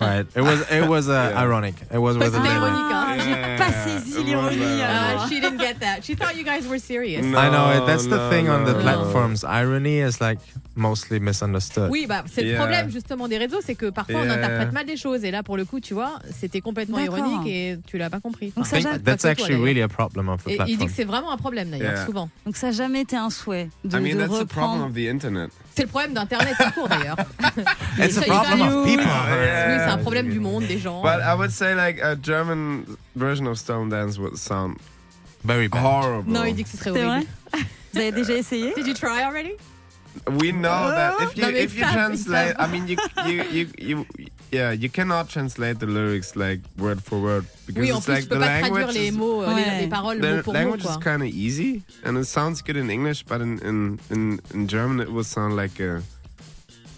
Right. 0.00 0.26
It 0.36 0.42
was 0.42 0.60
it 0.70 0.86
was 0.88 1.08
uh, 1.08 1.30
Yeah. 1.32 1.42
ironic. 1.42 1.74
It 1.92 1.98
was 1.98 2.16
with 2.16 2.34
a 2.34 2.38
C'était 2.38 2.48
ironique, 2.54 2.92
hein. 2.92 3.16
J'ai 3.18 3.56
pas 3.56 3.72
saisi 3.84 4.22
l'ironie. 4.24 4.56
Uh, 4.82 5.26
she 5.28 5.40
didn't 5.40 5.58
get 5.58 5.80
that. 5.80 6.02
She 6.04 6.14
thought 6.14 6.36
you 6.36 6.44
guys 6.44 6.66
were 6.68 6.78
serious. 6.78 7.24
No, 7.24 7.38
I 7.38 7.48
know 7.50 7.70
it. 7.72 7.86
That's 7.86 8.04
the 8.06 8.16
no, 8.16 8.30
thing 8.30 8.48
on 8.48 8.64
the 8.64 8.72
no. 8.74 8.80
platforms. 8.80 9.44
Irony 9.44 9.98
is 10.00 10.20
like 10.20 10.38
mostly 10.76 11.18
misunderstood. 11.20 11.90
Oui, 11.90 12.06
bah, 12.06 12.22
c'est 12.26 12.42
le 12.42 12.50
Yeah. 12.50 12.58
problème 12.58 12.90
justement 12.90 13.28
des 13.28 13.36
réseaux, 13.38 13.60
c'est 13.64 13.74
que 13.74 13.90
parfois 13.90 14.20
on 14.20 14.24
Yeah. 14.24 14.34
interprète 14.34 14.72
mal 14.72 14.86
des 14.86 14.96
choses. 14.96 15.24
Et 15.24 15.30
là, 15.30 15.42
pour 15.42 15.56
le 15.56 15.64
coup, 15.64 15.80
tu 15.80 15.92
vois, 15.94 16.18
c'était 16.30 16.60
complètement 16.60 16.98
ironique 17.00 17.46
et 17.46 17.78
tu 17.86 17.98
l'as 17.98 18.10
pas 18.10 18.20
compris. 18.20 18.52
Donc 18.56 18.66
ça, 18.66 18.78
jamais- 18.78 18.98
pas 19.00 19.10
that's 19.12 19.22
toi, 19.22 19.30
actually 19.30 19.48
d'ailleurs. 19.54 19.64
really 19.66 19.82
a 19.82 19.88
problem 19.88 20.28
of 20.28 20.44
the 20.44 20.48
Et 20.48 20.52
il 20.52 20.56
dit 20.58 20.64
platform. 20.66 20.88
que 20.88 20.94
c'est 20.96 21.04
vraiment 21.04 21.32
un 21.32 21.36
problème 21.36 21.70
d'ailleurs, 21.70 21.92
Yeah. 21.94 22.06
souvent. 22.06 22.30
Donc 22.46 22.56
ça 22.56 22.68
n'a 22.68 22.72
jamais 22.72 23.00
été 23.02 23.16
un 23.16 23.30
souhait 23.30 23.68
de, 23.84 23.98
I 23.98 24.00
mean, 24.00 24.14
de 24.14 24.26
that's 24.26 24.38
the 24.40 24.44
problem 24.48 24.80
reprendre. 24.82 24.86
of 24.86 24.94
the 24.94 25.08
internet. 25.10 25.50
C'est 25.74 25.82
le 25.82 25.88
problème 25.88 26.14
d'Internet 26.14 26.54
tout 26.58 26.70
court 26.72 26.88
d'ailleurs. 26.88 27.16
It's 27.98 28.16
a 28.18 28.22
problem 28.22 28.60
of 28.62 28.86
people. 28.86 29.04
Oui, 29.04 29.76
c'est 29.78 29.90
un 29.90 29.98
problème 29.98 30.28
du 30.28 30.40
monde, 30.40 30.66
des 30.66 30.78
gens. 30.78 31.00
But 31.02 31.20
I 31.22 31.34
would 31.34 31.50
say 31.52 31.74
like 31.74 32.00
a 32.02 32.16
German 32.16 32.84
version 33.16 33.46
of 33.46 33.56
Stone 33.58 33.88
Dance 33.88 34.18
would 34.18 34.36
sound 34.36 34.76
Very 35.44 35.68
bad. 35.68 35.82
horrible. 35.82 36.30
Non, 36.30 36.44
il 36.44 36.54
dit 36.54 36.64
que 36.64 36.70
ce 36.70 36.76
serait 36.76 36.90
C'est 36.92 37.04
horrible. 37.04 37.26
vrai? 37.52 37.60
Vous 37.94 38.00
avez 38.00 38.12
déjà 38.12 38.34
essayé? 38.34 38.72
Did 38.74 38.86
you 38.86 38.94
try 38.94 39.22
already? 39.22 39.52
We 40.26 40.50
know 40.52 40.90
that 40.90 41.20
if 41.22 41.36
you 41.36 41.42
No, 41.42 41.48
if 41.50 41.74
you 41.74 41.82
translate. 41.84 42.54
I 42.58 42.66
mean, 42.66 42.88
you 42.88 42.96
you 43.26 43.42
you 43.50 43.66
you 43.78 44.06
yeah, 44.50 44.72
you 44.72 44.88
cannot 44.90 45.28
translate 45.28 45.78
the 45.78 45.86
lyrics 45.86 46.34
like 46.34 46.60
word 46.76 47.00
for 47.02 47.20
word 47.20 47.46
because 47.66 47.80
Oui, 47.82 47.90
en 47.92 47.98
it's 47.98 48.06
plus, 48.06 48.14
like 48.16 48.28
peux 48.28 48.34
the 48.34 48.40
pas 48.40 48.60
traduire 48.60 48.86
language. 48.86 48.94
les 48.96 49.06
is- 49.08 49.12
mots, 49.16 49.42
euh, 49.42 49.54
Ouais. 49.54 49.64
les, 49.64 49.80
les 49.82 49.88
paroles 49.88 50.18
mot 50.18 50.36
the 50.36 50.42
pour 50.42 50.52
mot, 50.54 50.58
language 50.60 50.82
quoi. 50.82 50.90
is 50.92 50.96
kind 50.98 51.22
of 51.22 51.28
easy 51.28 51.82
and 52.04 52.18
it 52.18 52.24
sounds 52.26 52.60
good 52.60 52.76
in 52.76 52.90
English, 52.90 53.22
but 53.22 53.40
in 53.40 53.58
in 53.60 53.98
in, 54.10 54.40
in 54.52 54.66
German 54.66 54.98
it 55.00 55.10
would 55.12 55.26
sound 55.26 55.54
like 55.54 55.78
a 55.80 56.02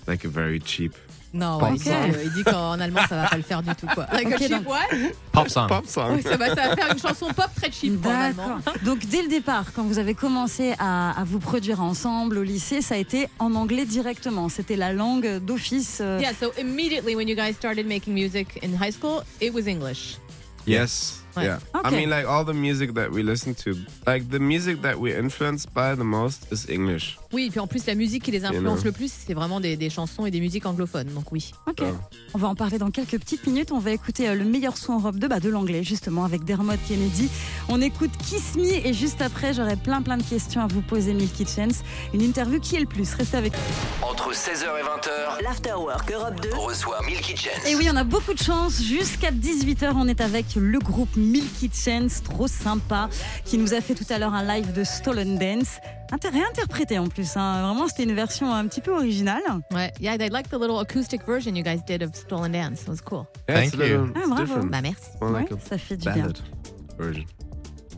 like 0.06 0.24
a 0.24 0.28
very 0.28 0.58
cheap 0.58 0.94
Non, 1.34 1.58
ouais, 1.62 1.70
il, 1.76 1.78
dit, 1.80 1.90
il 2.38 2.44
qu'en 2.44 2.78
allemand, 2.78 3.00
ça 3.08 3.16
va 3.22 3.28
pas 3.28 3.36
le 3.38 3.42
faire 3.42 3.62
du 3.62 3.74
tout, 3.74 3.86
quoi. 3.94 4.06
Like 4.12 4.26
Ok, 4.26 4.32
a 4.34 4.38
cheap 4.38 4.50
donc- 4.50 4.68
what 4.68 4.98
Pop 5.32 5.48
song. 5.48 5.66
pop 5.68 5.86
song. 5.86 6.12
Oui, 6.16 6.22
ça 6.22 6.36
va, 6.36 6.48
ça 6.48 6.68
va 6.68 6.76
faire 6.76 6.92
une 6.92 6.98
chanson 6.98 7.26
pop 7.28 7.48
très 7.56 7.72
cheap, 7.72 8.02
quoi, 8.02 8.12
en 8.12 8.20
allemand. 8.20 8.48
D'accord. 8.64 8.82
Donc 8.84 9.06
dès 9.06 9.22
le 9.22 9.28
départ, 9.28 9.72
quand 9.74 9.82
vous 9.84 9.98
avez 9.98 10.14
commencé 10.14 10.74
à, 10.78 11.18
à 11.18 11.24
vous 11.24 11.38
produire 11.38 11.80
ensemble 11.82 12.36
au 12.38 12.42
lycée, 12.42 12.82
ça 12.82 12.96
a 12.96 12.98
été 12.98 13.28
en 13.38 13.54
anglais 13.54 13.86
directement. 13.86 14.48
C'était 14.50 14.76
la 14.76 14.92
langue 14.92 15.38
d'office. 15.38 15.98
euh, 16.02 16.18
Yeah, 16.20 16.32
so 16.38 16.52
immediately 16.58 17.16
when 17.16 17.28
you 17.28 17.34
guys 17.34 17.54
started 17.54 17.86
making 17.86 18.12
music 18.12 18.58
in 18.62 18.76
high 18.76 18.92
school, 18.92 19.22
it 19.40 19.54
was 19.54 19.66
English. 19.66 20.18
Yes. 20.66 21.20
Ouais. 21.36 21.44
Yeah. 21.44 21.58
I 21.74 21.78
Okay. 21.86 21.96
mean, 21.96 22.10
like 22.10 22.26
all 22.28 22.44
the 22.44 22.52
music 22.54 22.92
that 22.94 23.08
we 23.10 23.22
listen 23.22 23.54
to, 23.64 23.70
like 24.06 24.28
the 24.30 24.38
music 24.38 24.82
that 24.82 24.96
we're 24.98 25.18
influenced 25.18 25.72
by 25.72 25.94
the 25.96 26.04
most 26.04 26.46
is 26.52 26.68
English. 26.68 27.16
Oui, 27.32 27.46
et 27.46 27.50
puis 27.50 27.60
en 27.60 27.66
plus, 27.66 27.86
la 27.86 27.94
musique 27.94 28.24
qui 28.24 28.30
les 28.30 28.44
influence 28.44 28.84
le 28.84 28.92
plus, 28.92 29.10
c'est 29.26 29.32
vraiment 29.34 29.58
des, 29.60 29.76
des 29.76 29.88
chansons 29.90 30.26
et 30.26 30.30
des 30.30 30.40
musiques 30.40 30.66
anglophones. 30.66 31.08
Donc 31.14 31.32
oui. 31.32 31.52
Ok. 31.66 31.80
Ouais. 31.80 31.92
On 32.34 32.38
va 32.38 32.48
en 32.48 32.54
parler 32.54 32.78
dans 32.78 32.90
quelques 32.90 33.18
petites 33.18 33.46
minutes. 33.46 33.72
On 33.72 33.78
va 33.78 33.90
écouter 33.92 34.28
euh, 34.28 34.34
le 34.34 34.44
meilleur 34.44 34.76
son 34.76 34.98
Europe 34.98 35.16
2, 35.16 35.28
bah, 35.28 35.40
de 35.40 35.48
l'anglais 35.48 35.82
justement, 35.82 36.24
avec 36.24 36.44
Dermot 36.44 36.74
Kennedy. 36.86 37.28
On 37.68 37.80
écoute 37.80 38.10
Kiss 38.18 38.54
Me 38.56 38.86
et 38.86 38.92
juste 38.92 39.22
après, 39.22 39.54
j'aurai 39.54 39.76
plein 39.76 40.02
plein 40.02 40.16
de 40.18 40.22
questions 40.22 40.60
à 40.60 40.66
vous 40.66 40.82
poser, 40.82 41.14
Milky 41.14 41.46
Chance. 41.46 41.82
Une 42.12 42.22
interview 42.22 42.60
qui 42.60 42.76
est 42.76 42.80
le 42.80 42.86
plus 42.86 43.12
Restez 43.14 43.36
avec 43.36 43.52
nous. 43.54 44.08
Entre 44.08 44.32
16h 44.32 44.64
et 44.64 44.82
20h, 44.82 45.42
L'Afterwork 45.42 46.12
Europe 46.12 46.40
2. 46.42 46.50
reçoit 46.54 47.00
Milky 47.06 47.36
Chance. 47.36 47.66
Et 47.66 47.74
oui, 47.76 47.88
on 47.90 47.96
a 47.96 48.04
beaucoup 48.04 48.34
de 48.34 48.38
chance. 48.42 48.82
Jusqu'à 48.82 49.30
18h, 49.30 49.92
on 49.96 50.06
est 50.08 50.20
avec 50.20 50.46
le 50.56 50.78
groupe 50.78 51.14
Milky 51.16 51.70
Chance, 51.72 52.22
trop 52.22 52.46
sympa, 52.48 53.08
qui 53.44 53.56
nous 53.58 53.72
a 53.74 53.80
fait 53.80 53.94
tout 53.94 54.06
à 54.10 54.18
l'heure 54.18 54.34
un 54.34 54.44
live 54.44 54.72
de 54.72 54.84
Stolen 54.84 55.38
Dance. 55.38 55.78
Inter- 56.12 56.28
réinterprété 56.28 56.98
en 56.98 57.08
plus. 57.08 57.36
hein. 57.36 57.62
Vraiment, 57.62 57.88
c'était 57.88 58.04
une 58.04 58.14
version 58.14 58.52
un 58.52 58.66
petit 58.66 58.80
peu 58.82 58.92
originale. 58.92 59.42
Ouais, 59.72 59.92
yeah, 60.00 60.14
I 60.14 60.28
like 60.28 60.48
the 60.50 60.54
little 60.60 60.78
acoustic 60.78 61.22
version 61.26 61.54
you 61.56 61.62
guys 61.64 61.80
did 61.86 62.02
of 62.02 62.14
Stolen 62.14 62.52
Dance. 62.52 62.82
It 62.82 62.88
was 62.88 63.00
cool. 63.04 63.24
Thank 63.48 63.74
a 63.74 63.76
you. 63.76 63.82
little- 63.82 64.12
Ah, 64.14 64.18
it's 64.20 64.28
bravo. 64.28 64.44
different. 64.44 64.70
Bah 64.70 64.80
merci. 64.82 65.08
Ouais, 65.20 65.46
ça 65.68 65.78
fait 65.78 65.96
du 65.96 66.10
bien. 66.10 66.26
version. 66.26 66.44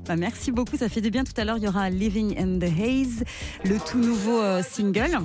Bah, 0.06 0.16
merci 0.16 0.52
beaucoup, 0.52 0.76
ça 0.76 0.88
fait 0.88 1.00
du 1.00 1.10
bien. 1.10 1.24
Tout 1.24 1.32
à 1.38 1.44
l'heure, 1.44 1.56
il 1.56 1.64
y 1.64 1.68
aura 1.68 1.88
Living 1.90 2.38
in 2.38 2.58
the 2.58 2.64
Haze, 2.70 3.24
le 3.64 3.78
tout 3.80 3.98
nouveau 3.98 4.38
euh, 4.40 4.62
single 4.62 5.18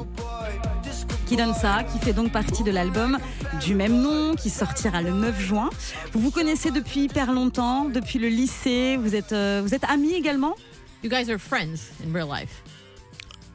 qui 1.27 1.35
donne 1.35 1.53
ça, 1.53 1.83
qui 1.83 1.99
fait 1.99 2.13
donc 2.13 2.31
partie 2.31 2.63
de 2.63 2.71
l'album 2.71 3.19
du 3.63 3.75
même 3.75 4.01
nom, 4.01 4.33
qui 4.35 4.49
sortira 4.49 5.01
le 5.03 5.11
9 5.11 5.39
juin. 5.39 5.69
Vous 6.13 6.19
vous 6.21 6.31
connaissez 6.31 6.71
depuis 6.71 7.01
hyper 7.01 7.31
longtemps, 7.33 7.85
depuis 7.85 8.17
le 8.19 8.29
lycée, 8.29 8.97
vous 8.97 9.13
êtes, 9.15 9.31
euh, 9.33 9.61
vous 9.63 9.75
êtes 9.75 9.83
amis 9.83 10.13
également? 10.13 10.55
You 11.03 11.09
guys 11.09 11.29
are 11.31 11.37
friends 11.37 11.91
in 12.03 12.11
real 12.13 12.27
life. 12.27 12.63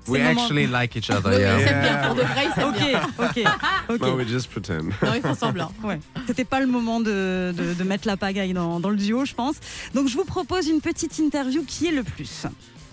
We 0.07 0.21
actually 0.21 0.67
like 0.67 0.97
each 0.97 1.11
other, 1.11 1.33
yeah. 1.38 1.59
Ils 1.59 1.64
s'aiment 1.67 1.83
bien, 1.83 1.97
pour 2.07 2.14
de 2.14 2.21
vrai, 2.23 2.45
ils 2.47 2.53
s'aiment 2.53 2.73
bien. 2.73 3.01
Ok, 3.19 3.38
ok, 3.38 3.95
ok. 3.95 4.01
No, 4.01 4.17
we 4.17 4.27
just 4.29 4.51
pretend. 4.51 4.85
Non, 5.03 5.14
ils 5.14 5.23
font 5.23 5.35
semblant. 5.35 5.73
Ouais. 5.83 5.99
C'était 6.27 6.45
pas 6.45 6.61
le 6.61 6.67
moment 6.67 7.01
de, 7.01 7.53
de- 7.57 7.75
de 7.75 7.85
mettre 7.85 8.07
la 8.07 8.17
pagaille 8.17 8.53
dans, 8.53 8.81
dans 8.81 8.90
le 8.90 8.97
duo, 8.97 9.25
je 9.25 9.35
pense. 9.35 9.57
Donc 9.95 10.09
je 10.09 10.17
vous 10.17 10.25
propose 10.25 10.69
une 10.69 10.81
petite 10.81 11.19
interview 11.19 11.62
qui 11.64 11.87
est 11.88 11.93
le 11.93 12.03
plus. 12.03 12.47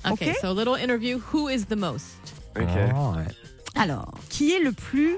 Okay, 0.09 0.31
Ok. 0.31 0.37
so 0.41 0.47
a 0.47 0.53
little 0.53 0.75
interview. 0.81 1.19
Who 1.33 1.49
is 1.49 1.65
the 1.65 1.75
most? 1.75 2.05
Okay. 2.57 2.89
Alright. 2.95 3.35
Alors, 3.75 4.11
qui 4.29 4.51
est 4.53 4.59
le 4.59 4.71
plus 4.71 5.17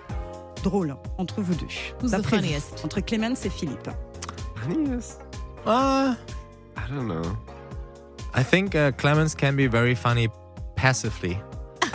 drôle 0.63 0.95
entre 1.17 1.41
vous 1.41 1.53
deux? 1.55 1.65
Who's 2.01 2.09
the 2.11 2.15
D'après 2.17 2.37
vous. 2.37 2.43
funniest? 2.43 2.81
Entre 2.83 3.01
Clemens 3.01 3.35
et 3.45 3.49
Philippe. 3.49 3.89
Funniest? 4.55 5.19
Uh, 5.65 6.13
I 6.77 6.89
don't 6.89 7.07
know. 7.07 7.21
I 8.35 8.43
think 8.43 8.75
uh, 8.75 8.91
Clemens 8.97 9.35
can 9.35 9.53
be 9.55 9.67
very 9.67 9.95
funny 9.95 10.27
passively. 10.75 11.37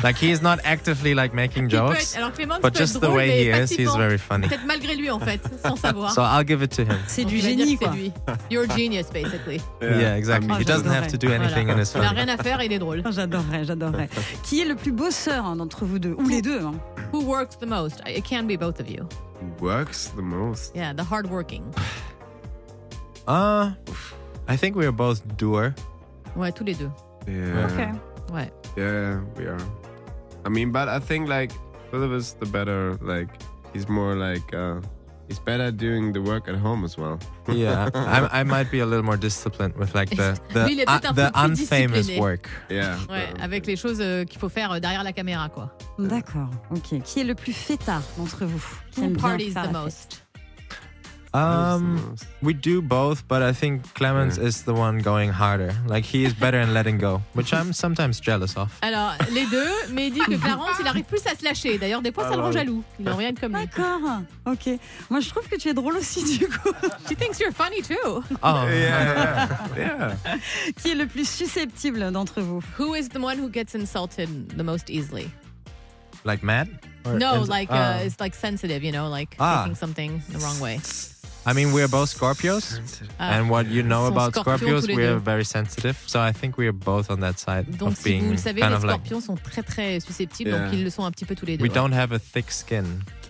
Like 0.03 0.17
he's 0.17 0.41
not 0.41 0.61
actively 0.65 1.13
like 1.13 1.35
making 1.35 1.69
jokes, 1.69 2.15
être- 2.15 2.19
alors 2.19 2.33
Clément 2.33 2.61
but 2.63 2.73
just 2.77 2.95
être 2.95 3.01
the 3.01 3.05
drôle, 3.07 3.17
way 3.17 3.31
he 3.45 3.51
is, 3.51 3.69
he's 3.77 3.93
very 3.97 4.17
funny. 4.17 4.47
Peut-être 4.47 4.65
malgré 4.65 4.95
lui 4.95 5.11
en 5.11 5.19
fait, 5.19 5.41
sans 5.67 5.75
savoir. 5.81 6.13
So 6.13 6.23
I'll 6.23 6.45
give 6.47 6.63
it 6.63 6.71
to 6.77 6.83
him. 6.83 6.99
C'est 7.09 7.23
Donc, 7.23 7.31
du 7.33 7.39
il 7.39 7.43
va 7.43 7.49
dire 7.49 7.59
génie, 7.67 7.77
quoi. 7.79 7.91
lui. 7.93 8.13
You're 8.49 8.65
a 8.71 8.77
genius, 8.77 9.11
basically. 9.11 9.61
Yeah, 9.83 10.17
exactly. 10.17 10.49
Ah, 10.53 10.59
he 10.61 10.65
doesn't 10.65 10.87
have 10.89 11.09
to 11.09 11.17
do 11.19 11.33
anything 11.33 11.69
and 11.71 11.81
it's 11.81 11.95
Il 11.95 12.01
n'a 12.01 12.09
funny. 12.11 12.21
rien 12.21 12.29
à 12.29 12.37
faire, 12.41 12.63
il 12.63 12.73
est 12.73 12.79
drôle. 12.79 13.03
Ah, 13.05 13.11
J'adorerais, 13.11 13.65
j'adorerais. 13.65 14.09
qui 14.45 14.61
est 14.61 14.67
le 14.67 14.77
plus 14.77 14.93
bosseur 14.93 15.45
hein, 15.45 15.57
d'entre 15.57 15.85
vous 15.85 15.99
deux 15.99 16.15
Ou 16.17 16.29
les 16.29 16.43
deux 16.43 16.61
hein. 16.65 16.75
Who 17.13 17.23
works 17.25 17.59
the 17.59 17.67
most? 17.67 18.01
It 18.07 18.25
can 18.25 18.45
be 18.45 18.57
both 18.57 18.79
of 18.81 18.89
you. 18.89 19.09
Who 19.41 19.65
works 19.67 20.13
the 20.17 20.23
most? 20.23 20.77
Yeah, 20.77 20.93
the 20.95 21.03
hard 21.03 21.29
working. 21.29 21.65
Uh, 23.27 23.73
I 24.49 24.57
think 24.57 24.75
we 24.77 24.87
are 24.87 24.93
both 24.93 25.23
doer. 25.37 25.75
Ouais, 26.37 26.51
tous 26.53 26.65
les 26.65 26.75
deux. 26.75 26.91
Yeah. 27.27 27.67
Okay. 27.67 27.91
Ouais. 28.33 28.51
Yeah, 28.77 29.19
we 29.37 29.47
are. 29.47 29.59
I 30.49 30.51
mean, 30.51 30.73
but 30.73 30.89
I 30.89 30.99
think 30.99 31.29
like 31.29 31.53
Philip 31.91 32.13
is 32.13 32.33
the 32.41 32.47
better. 32.47 32.97
Like 33.03 33.29
he's 33.75 33.87
more 33.87 34.15
like 34.17 34.55
uh 34.55 34.81
he's 35.29 35.39
better 35.45 35.65
at 35.65 35.77
doing 35.77 36.13
the 36.15 36.23
work 36.23 36.49
at 36.49 36.55
home 36.57 36.85
as 36.87 36.97
well. 36.97 37.19
Yeah, 37.53 37.91
I, 37.95 38.41
I 38.41 38.45
might 38.45 38.71
be 38.71 38.81
a 38.81 38.87
little 38.87 39.05
more 39.05 39.19
disciplined 39.19 39.77
with 39.77 39.95
like 39.95 40.09
the 40.17 40.41
the, 40.55 40.65
Lui, 40.65 40.73
il 40.73 40.81
est 40.81 40.87
peut-être 40.87 41.11
un 41.11 41.13
the 41.13 41.27
peu 41.27 41.33
plus 41.33 41.45
unfamous 41.45 41.95
discipliné. 41.97 42.21
work. 42.21 42.49
Yeah. 42.71 42.97
Ouais, 43.11 43.29
avec 43.43 43.67
les 43.67 43.77
choses 43.77 44.01
euh, 44.01 44.25
qu'il 44.25 44.39
faut 44.41 44.49
faire 44.49 44.73
euh, 44.73 44.81
derrière 44.81 45.05
la 45.05 45.13
caméra, 45.13 45.51
quoi. 45.51 45.71
D'accord, 45.99 46.49
ok. 46.71 47.03
Qui 47.05 47.21
est 47.21 47.25
le 47.25 47.35
plus 47.35 47.53
fêtard 47.53 48.03
d'entre 48.17 48.47
vous? 48.47 48.65
Qui 48.91 49.01
Who 49.01 49.05
aime 49.05 49.13
bien 49.13 49.23
parties 49.29 49.51
faire 49.51 49.63
the 49.69 49.73
la 49.75 49.81
fête? 49.81 49.85
most? 49.85 50.25
Um, 51.35 52.17
we 52.43 52.55
do 52.55 52.81
both, 52.81 53.23
but 53.29 53.43
I 53.43 53.53
think 53.53 53.83
Clemens 53.95 54.39
Yeah. 54.39 54.47
is 54.49 54.63
the 54.65 54.73
one 54.73 54.99
going 55.03 55.31
harder. 55.31 55.75
Like 55.87 56.05
he 56.05 56.25
is 56.25 56.33
better 56.33 56.59
in 56.61 56.73
letting 56.73 56.99
go, 56.99 57.21
which 57.35 57.53
I'm 57.53 57.73
sometimes 57.85 58.21
jealous 58.21 58.57
of. 58.57 58.71
Alors, 58.83 59.13
les 59.33 59.45
deux, 59.47 59.71
mais 59.93 60.09
il 60.09 60.15
dit 60.15 60.21
que 60.21 60.37
Clarence, 60.41 60.77
il 60.81 60.87
arrive 60.87 61.05
plus 61.05 61.25
à 61.27 61.35
se 61.37 61.45
lâcher. 61.45 61.79
D'ailleurs, 61.79 62.01
des 62.03 62.13
fois, 62.13 62.25
ça 62.29 62.37
le 62.37 62.43
rend 62.43 62.53
jaloux. 62.53 62.83
Il 62.99 63.09
en 63.11 63.17
rien 63.17 63.35
comme 63.35 63.53
lui. 63.55 63.67
D'accord, 63.67 64.01
ok. 64.47 64.79
Moi 65.11 65.21
je 65.21 65.29
trouve 65.29 65.47
que 65.49 65.57
tu 65.57 65.69
es 65.69 65.75
drôle 65.75 65.97
aussi 65.97 66.39
du 66.39 66.47
coup. 66.49 66.71
She 67.09 67.15
thinks 67.17 67.39
you're 67.39 67.53
funny 67.53 67.83
too. 67.83 68.23
Oh, 68.43 68.65
Yeah, 68.69 69.49
yeah. 69.77 70.17
Qui 70.81 70.91
est 70.93 70.95
le 70.95 71.07
plus 71.07 71.29
susceptible 71.29 72.11
d'entre 72.11 72.41
vous 72.41 72.63
Who 72.79 72.95
is 72.95 73.09
the 73.09 73.19
one 73.19 73.39
who 73.39 73.51
gets 73.51 73.75
insulted 73.75 74.29
the 74.57 74.63
most 74.63 74.89
easily? 74.91 75.31
like 76.25 76.43
mad? 76.43 76.69
Or 77.07 77.15
No, 77.15 77.43
is- 77.43 77.49
like 77.49 77.69
oh. 77.71 77.75
uh, 77.77 78.01
it's 78.05 78.19
like 78.21 78.35
sensitive, 78.35 78.83
you 78.83 78.93
know, 78.93 79.09
like 79.09 79.37
Ah. 79.39 79.63
taking 79.63 79.77
something 79.77 80.21
the 80.31 80.39
wrong 80.39 80.59
way. 80.61 80.81
I 81.49 81.55
mean, 81.55 81.73
we're 81.73 81.89
both 81.89 82.11
Scorpios, 82.11 82.79
Ah. 83.19 83.33
and 83.39 83.49
what 83.49 83.67
you 83.71 83.83
know 83.83 84.07
about 84.07 84.35
scorpions 84.35 84.85
Scorpios, 84.85 84.95
we're 84.97 85.19
very 85.19 85.45
sensitive. 85.45 85.97
So 86.07 86.21
I 86.21 86.33
think 86.33 86.59
we 86.59 86.67
are 86.67 86.73
both 86.73 87.11
on 87.11 87.21
that 87.21 87.39
side 87.39 87.65
Donc, 87.79 87.93
of 87.93 87.97
si 87.97 88.11
being 88.11 88.25
vous 88.27 88.33
le 88.33 88.37
savez, 88.37 88.61
kind 88.61 88.71
les 88.73 88.77
of 88.77 88.85
like 88.85 88.97
scorpions 89.07 89.21
sont 89.25 89.37
très 89.43 89.63
très 89.63 89.99
susceptibles, 90.01 90.51
Yeah. 90.51 90.65
donc 90.67 90.73
ils 90.75 90.85
le 90.85 90.91
sont 90.91 91.05
un 91.05 91.11
petit 91.11 91.25
peu 91.25 91.35
tous 91.35 91.47
les 91.47 91.57
deux. 91.57 91.65
we 91.65 91.71
don't 91.73 91.93
have 91.95 92.13
a 92.13 92.19
thick 92.19 92.51
skin. 92.51 92.85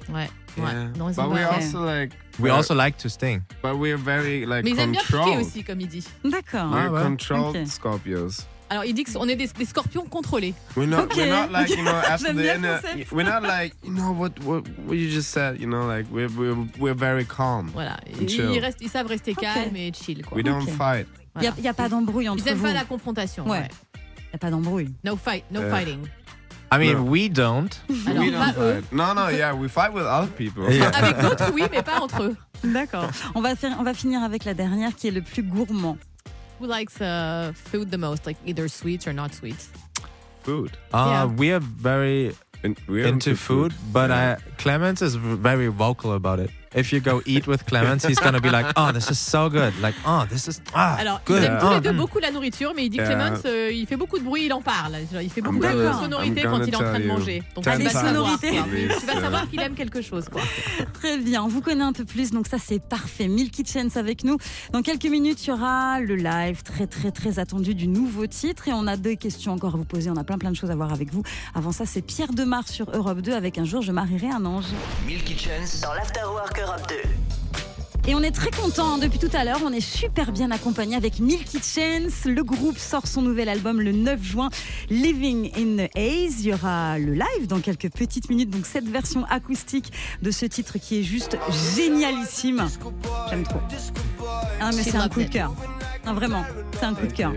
Ouais, 0.09 0.15
ouais. 0.17 0.29
Yeah. 0.57 0.89
Non, 0.97 1.11
but 1.13 1.29
we 1.29 1.43
pas- 1.45 1.55
also 1.55 1.85
like 1.85 2.13
We 2.41 2.51
also 2.51 2.75
like 2.75 2.97
to 2.99 3.09
sting. 3.09 3.43
but 3.63 3.77
we're 3.77 3.97
very 3.99 4.47
like 4.47 4.65
Mais 4.65 4.71
ils 4.71 4.79
aiment 4.81 4.93
bien 4.93 5.01
piquer 5.03 5.19
controlled. 5.19 5.47
aussi, 5.47 5.63
comme 5.65 5.81
il 5.81 5.89
dit. 5.89 6.05
D'accord. 6.25 6.71
We're 6.73 6.89
Ah 6.89 6.91
ouais. 6.93 7.03
controlled 7.03 7.57
Ok. 7.57 7.67
Scorpios. 7.69 8.47
Alors, 8.71 8.85
il 8.85 8.93
dit 8.95 9.05
qu'on 9.05 9.27
est 9.29 9.37
des, 9.37 9.47
des 9.47 9.65
scorpions 9.65 10.05
contrôlés. 10.07 10.55
We're 10.77 10.87
not. 10.87 11.05
Ok. 11.05 11.17
We're 11.17 11.27
not 11.31 11.51
like 11.51 11.71
you 11.71 11.83
know 11.83 11.91
after 12.09 12.33
the 12.35 12.61
concept. 12.61 13.13
We're 13.13 13.25
not 13.25 13.43
like 13.43 13.75
you 13.85 13.91
know 13.93 14.13
what 14.13 14.33
what 14.45 14.63
what 14.87 14.95
you 14.97 15.09
just 15.11 15.31
said. 15.31 15.59
You 15.61 15.67
know 15.69 15.87
like 15.89 16.07
we're 16.13 16.29
we're 16.37 16.57
we're 16.79 16.95
very 16.97 17.25
calm. 17.25 17.71
Voilà. 17.73 17.97
Ils, 18.21 18.59
restent, 18.61 18.79
ils 18.83 18.91
savent 18.91 19.07
rester 19.09 19.33
Ok. 19.33 19.41
calmes 19.41 19.77
et 19.77 19.93
chill. 19.95 20.23
Quoi. 20.25 20.37
We 20.37 20.45
don't 20.45 20.63
Ok. 20.63 20.71
fight. 20.77 21.07
Il 21.37 21.43
n'y 21.43 21.47
a, 21.47 21.51
Voilà. 21.53 21.63
y 21.63 21.69
a 21.69 21.75
pas 21.75 21.89
d'embrouille 21.89 22.29
entre 22.29 22.43
Ils 22.45 22.51
aiment 22.51 22.59
vous 22.59 22.65
pas 22.67 22.73
la 22.75 22.85
confrontation. 22.85 23.45
Ouais. 23.45 23.59
ouais. 23.61 23.69
Il 23.95 24.31
n'y 24.33 24.35
a 24.35 24.39
pas 24.39 24.51
d'embrouille. 24.51 24.93
No 25.05 25.17
fight, 25.17 25.45
no 25.51 25.61
Yeah. 25.63 25.71
fighting. 25.71 26.01
I 26.71 26.77
mean, 26.77 26.97
No. 26.99 27.03
we 27.11 27.31
don't. 27.31 27.71
Alors, 28.07 28.23
we 28.23 28.31
pas 28.31 28.53
don't 28.53 28.63
eux. 28.63 28.75
fight. 28.83 28.93
No, 28.93 29.15
no, 29.15 29.29
yeah, 29.31 29.55
we 29.55 29.69
fight 29.71 29.91
with 29.95 30.05
other 30.05 30.29
people. 30.29 30.65
Yeah. 30.71 30.91
Avec 30.91 31.19
d'autres, 31.19 31.51
oui, 31.55 31.63
mais 31.73 31.83
pas 31.83 32.01
entre 32.03 32.23
eux. 32.25 32.37
D'accord. 32.63 33.09
On 33.35 33.41
va, 33.41 33.57
faire, 33.57 33.75
on 33.79 33.85
va 33.85 33.95
finir 33.95 34.23
avec 34.23 34.45
la 34.45 34.53
dernière 34.53 34.95
qui 34.95 35.09
est 35.09 35.13
le 35.13 35.23
plus 35.23 35.43
gourmand. 35.43 35.97
Who 36.59 36.67
likes 36.67 37.01
uh, 37.01 37.53
food 37.55 37.91
the 37.91 37.99
most, 37.99 38.27
like 38.27 38.37
either 38.45 38.69
sweets 38.69 39.07
or 39.07 39.13
not 39.13 39.33
sweets? 39.35 39.69
Food. 40.43 40.77
Uh, 40.93 41.07
Yeah. 41.11 41.25
We 41.27 41.53
are 41.53 41.61
very 41.61 42.35
In, 42.65 42.77
we're 42.89 43.07
into 43.07 43.37
food, 43.37 43.73
but 43.93 44.11
Yeah. 44.11 44.37
uh, 44.39 44.57
Clemens 44.59 45.01
is 45.03 45.15
very 45.15 45.69
vocal 45.69 46.13
about 46.15 46.41
it. 46.41 46.51
If 46.75 46.93
you 46.93 47.01
go 47.01 47.23
eat 47.27 47.47
with 47.47 47.65
Clemens, 47.65 48.05
he's 48.07 48.21
gonna 48.21 48.41
be 48.41 48.51
like, 48.51 48.67
"Oh, 48.77 48.91
this 48.93 49.09
is 49.11 49.19
so 49.19 49.49
good!" 49.49 49.73
Like, 49.81 49.95
"Oh, 50.07 50.23
this 50.31 50.47
is 50.49 50.61
ah, 50.75 50.97
Alors, 50.99 51.21
good." 51.25 51.39
ils 51.43 51.45
aiment 51.47 51.59
tous 51.61 51.67
Oh, 51.69 51.75
les 51.75 51.81
deux 51.81 51.93
mm. 51.93 51.97
beaucoup 51.97 52.19
la 52.19 52.31
nourriture, 52.31 52.73
mais 52.77 52.85
il 52.87 52.91
dit 52.91 52.99
que. 52.99 53.05
Clemens, 53.05 53.41
euh, 53.47 53.71
il 53.73 53.87
fait 53.87 53.97
beaucoup 53.97 54.19
de 54.19 54.25
bruit, 54.25 54.47
il 54.47 54.53
en 54.53 54.61
parle. 54.61 54.97
Genre, 55.13 55.23
Il 55.23 55.31
fait 55.31 55.41
beaucoup 55.41 55.57
de 55.57 55.63
D'accord. 55.63 56.03
sonorités 56.03 56.43
I'm 56.43 56.51
quand 56.51 56.65
il 56.65 56.73
est 56.73 56.77
en 56.77 56.81
train 56.81 56.93
de 56.93 56.97
tell 56.99 57.07
you. 57.07 57.13
manger. 57.13 57.43
Donc, 57.55 57.65
Ten 57.65 57.79
tu 57.79 57.85
vas 57.85 57.91
savoir, 57.91 58.39
Tu 58.41 59.07
vas 59.07 59.21
savoir 59.21 59.49
qu'il 59.51 59.61
aime 59.61 59.75
quelque 59.75 60.03
chose. 60.03 60.29
Quoi. 60.31 60.43
Très 60.93 61.19
bien, 61.19 61.43
on 61.43 61.49
vous 61.49 61.61
connaît 61.61 61.85
un 61.85 61.93
peu 61.93 62.05
plus, 62.05 62.31
donc 62.33 62.47
ça 62.49 62.59
c'est 62.59 62.81
parfait. 62.83 63.29
Mille 63.29 63.51
Kitchens 63.51 63.91
avec 63.97 64.25
nous. 64.25 64.37
Dans 64.73 64.83
quelques 64.83 65.07
minutes, 65.07 65.45
il 65.47 65.51
y 65.51 65.53
aura 65.53 66.01
le 66.01 66.17
live 66.17 66.63
très 66.63 66.87
très 66.87 67.11
très 67.11 67.39
attendu 67.39 67.75
du 67.75 67.89
nouveau 67.89 68.27
titre 68.27 68.69
et 68.69 68.73
on 68.73 68.87
a 68.87 68.97
deux 68.97 69.15
questions 69.15 69.53
encore 69.53 69.75
à 69.75 69.79
vous 69.79 69.85
poser. 69.85 70.11
On 70.11 70.17
a 70.17 70.25
plein 70.25 70.39
plein 70.39 70.51
de 70.51 70.57
choses 70.57 70.71
à 70.71 70.77
voir 70.77 70.93
avec 70.93 71.13
vous. 71.13 71.23
Avant 71.55 71.73
ça, 71.73 71.87
c'est 71.87 72.03
Pierre 72.03 72.33
Demar 72.33 72.69
sur 72.69 72.91
Europe 72.95 73.21
2 73.21 73.33
avec 73.33 73.59
Un 73.59 73.65
jour 73.65 73.83
je 73.83 73.93
marierai 73.93 74.29
un 74.31 74.45
ange. 74.45 74.67
Milky 75.07 75.37
Chance 75.39 75.81
dans 75.81 75.95
l'Afterwork 75.95 76.58
Europe 76.61 76.83
2. 76.89 78.11
Et 78.11 78.15
on 78.15 78.23
est 78.23 78.31
très 78.31 78.51
content 78.51 78.97
depuis 78.99 79.19
tout 79.19 79.31
à 79.35 79.45
l'heure. 79.45 79.61
On 79.65 79.73
est 79.73 79.81
super 79.81 80.33
bien 80.33 80.51
accompagné 80.51 80.97
avec 80.97 81.21
Milky 81.21 81.59
Chance. 81.59 82.25
Le 82.25 82.43
groupe 82.43 82.79
sort 82.79 83.07
son 83.07 83.23
nouvel 83.23 83.49
album 83.49 83.81
le 83.81 83.93
9 83.93 84.23
juin, 84.23 84.49
Living 84.89 85.53
in 85.55 85.85
the 85.85 85.91
Haze. 85.97 86.41
Il 86.41 86.47
y 86.47 86.55
aura 86.55 86.99
le 86.99 87.13
live 87.13 87.47
dans 87.47 87.61
quelques 87.61 87.91
petites 87.91 88.31
minutes. 88.31 88.51
Donc 88.51 88.67
cette 88.67 88.89
version 88.89 89.25
acoustique 89.27 89.93
de 90.23 90.31
ce 90.31 90.47
titre 90.47 90.79
qui 90.79 91.01
est 91.01 91.03
juste 91.03 91.37
génialissime. 91.77 92.67
J'aime 93.29 93.45
trop. 93.45 93.61
Ah 94.61 94.71
mais 94.75 94.83
c'est 94.83 94.97
un 94.97 95.09
coup 95.09 95.23
de 95.23 95.29
cœur. 95.29 95.53
Non, 96.07 96.15
vraiment, 96.15 96.45
c'est 96.73 96.85
un 96.85 96.95
coup 96.95 97.07
de 97.07 97.13
cœur. 97.13 97.33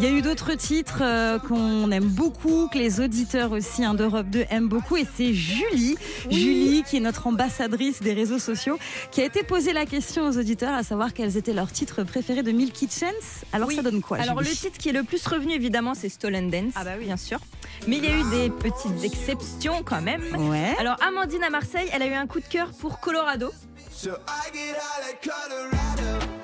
Il 0.00 0.04
y 0.04 0.08
a 0.08 0.10
eu 0.10 0.22
d'autres 0.22 0.54
titres 0.54 0.98
euh, 1.02 1.38
qu'on 1.38 1.88
aime 1.92 2.04
beaucoup, 2.08 2.68
que 2.68 2.76
les 2.78 3.00
auditeurs 3.00 3.52
aussi 3.52 3.84
hein, 3.84 3.94
d'Europe 3.94 4.26
2 4.28 4.44
aiment 4.50 4.68
beaucoup, 4.68 4.96
et 4.96 5.06
c'est 5.16 5.32
Julie, 5.32 5.96
Julie 6.30 6.82
qui 6.82 6.96
est 6.96 7.00
notre 7.00 7.28
ambassadrice 7.28 8.02
des 8.02 8.12
réseaux 8.12 8.40
sociaux, 8.40 8.76
qui 9.12 9.20
a 9.20 9.24
été 9.24 9.44
posé 9.44 9.72
la 9.72 9.86
question 9.86 10.26
aux 10.26 10.36
auditeurs 10.36 10.74
à 10.74 10.82
savoir 10.82 11.14
quels 11.14 11.36
étaient 11.36 11.52
leurs 11.52 11.70
titres 11.70 12.02
préférés 12.02 12.42
de 12.42 12.50
Milky 12.50 12.88
Chance. 12.88 13.44
Alors 13.52 13.68
Oui. 13.68 13.76
ça 13.76 13.82
donne 13.82 14.00
quoi 14.00 14.18
Alors 14.18 14.40
le 14.40 14.46
titre 14.48 14.78
qui 14.78 14.88
est 14.88 14.92
le 14.92 15.04
plus 15.04 15.24
revenu 15.26 15.52
évidemment 15.52 15.94
c'est 15.94 16.08
Stolen 16.08 16.50
Dance, 16.50 16.72
Ah 16.74 16.82
bah 16.84 16.92
oui. 16.98 17.04
bien 17.04 17.16
sûr. 17.16 17.38
Mais 17.86 17.98
il 17.98 18.04
y 18.04 18.08
a 18.08 18.16
eu 18.18 18.30
des 18.30 18.50
petites 18.50 19.04
exceptions 19.04 19.82
quand 19.84 20.02
même. 20.02 20.22
Ouais. 20.50 20.74
Alors 20.80 20.96
Amandine 21.06 21.44
à 21.44 21.50
Marseille, 21.50 21.88
elle 21.92 22.02
a 22.02 22.06
eu 22.06 22.14
un 22.14 22.26
coup 22.26 22.40
de 22.40 22.46
cœur 22.46 22.70
pour 22.80 22.98
Colorado. 22.98 23.52
So 23.92 24.10
I 24.10 24.52
get 24.52 24.72
out 24.72 25.04
of 25.04 25.20
Colorado. 25.22 26.43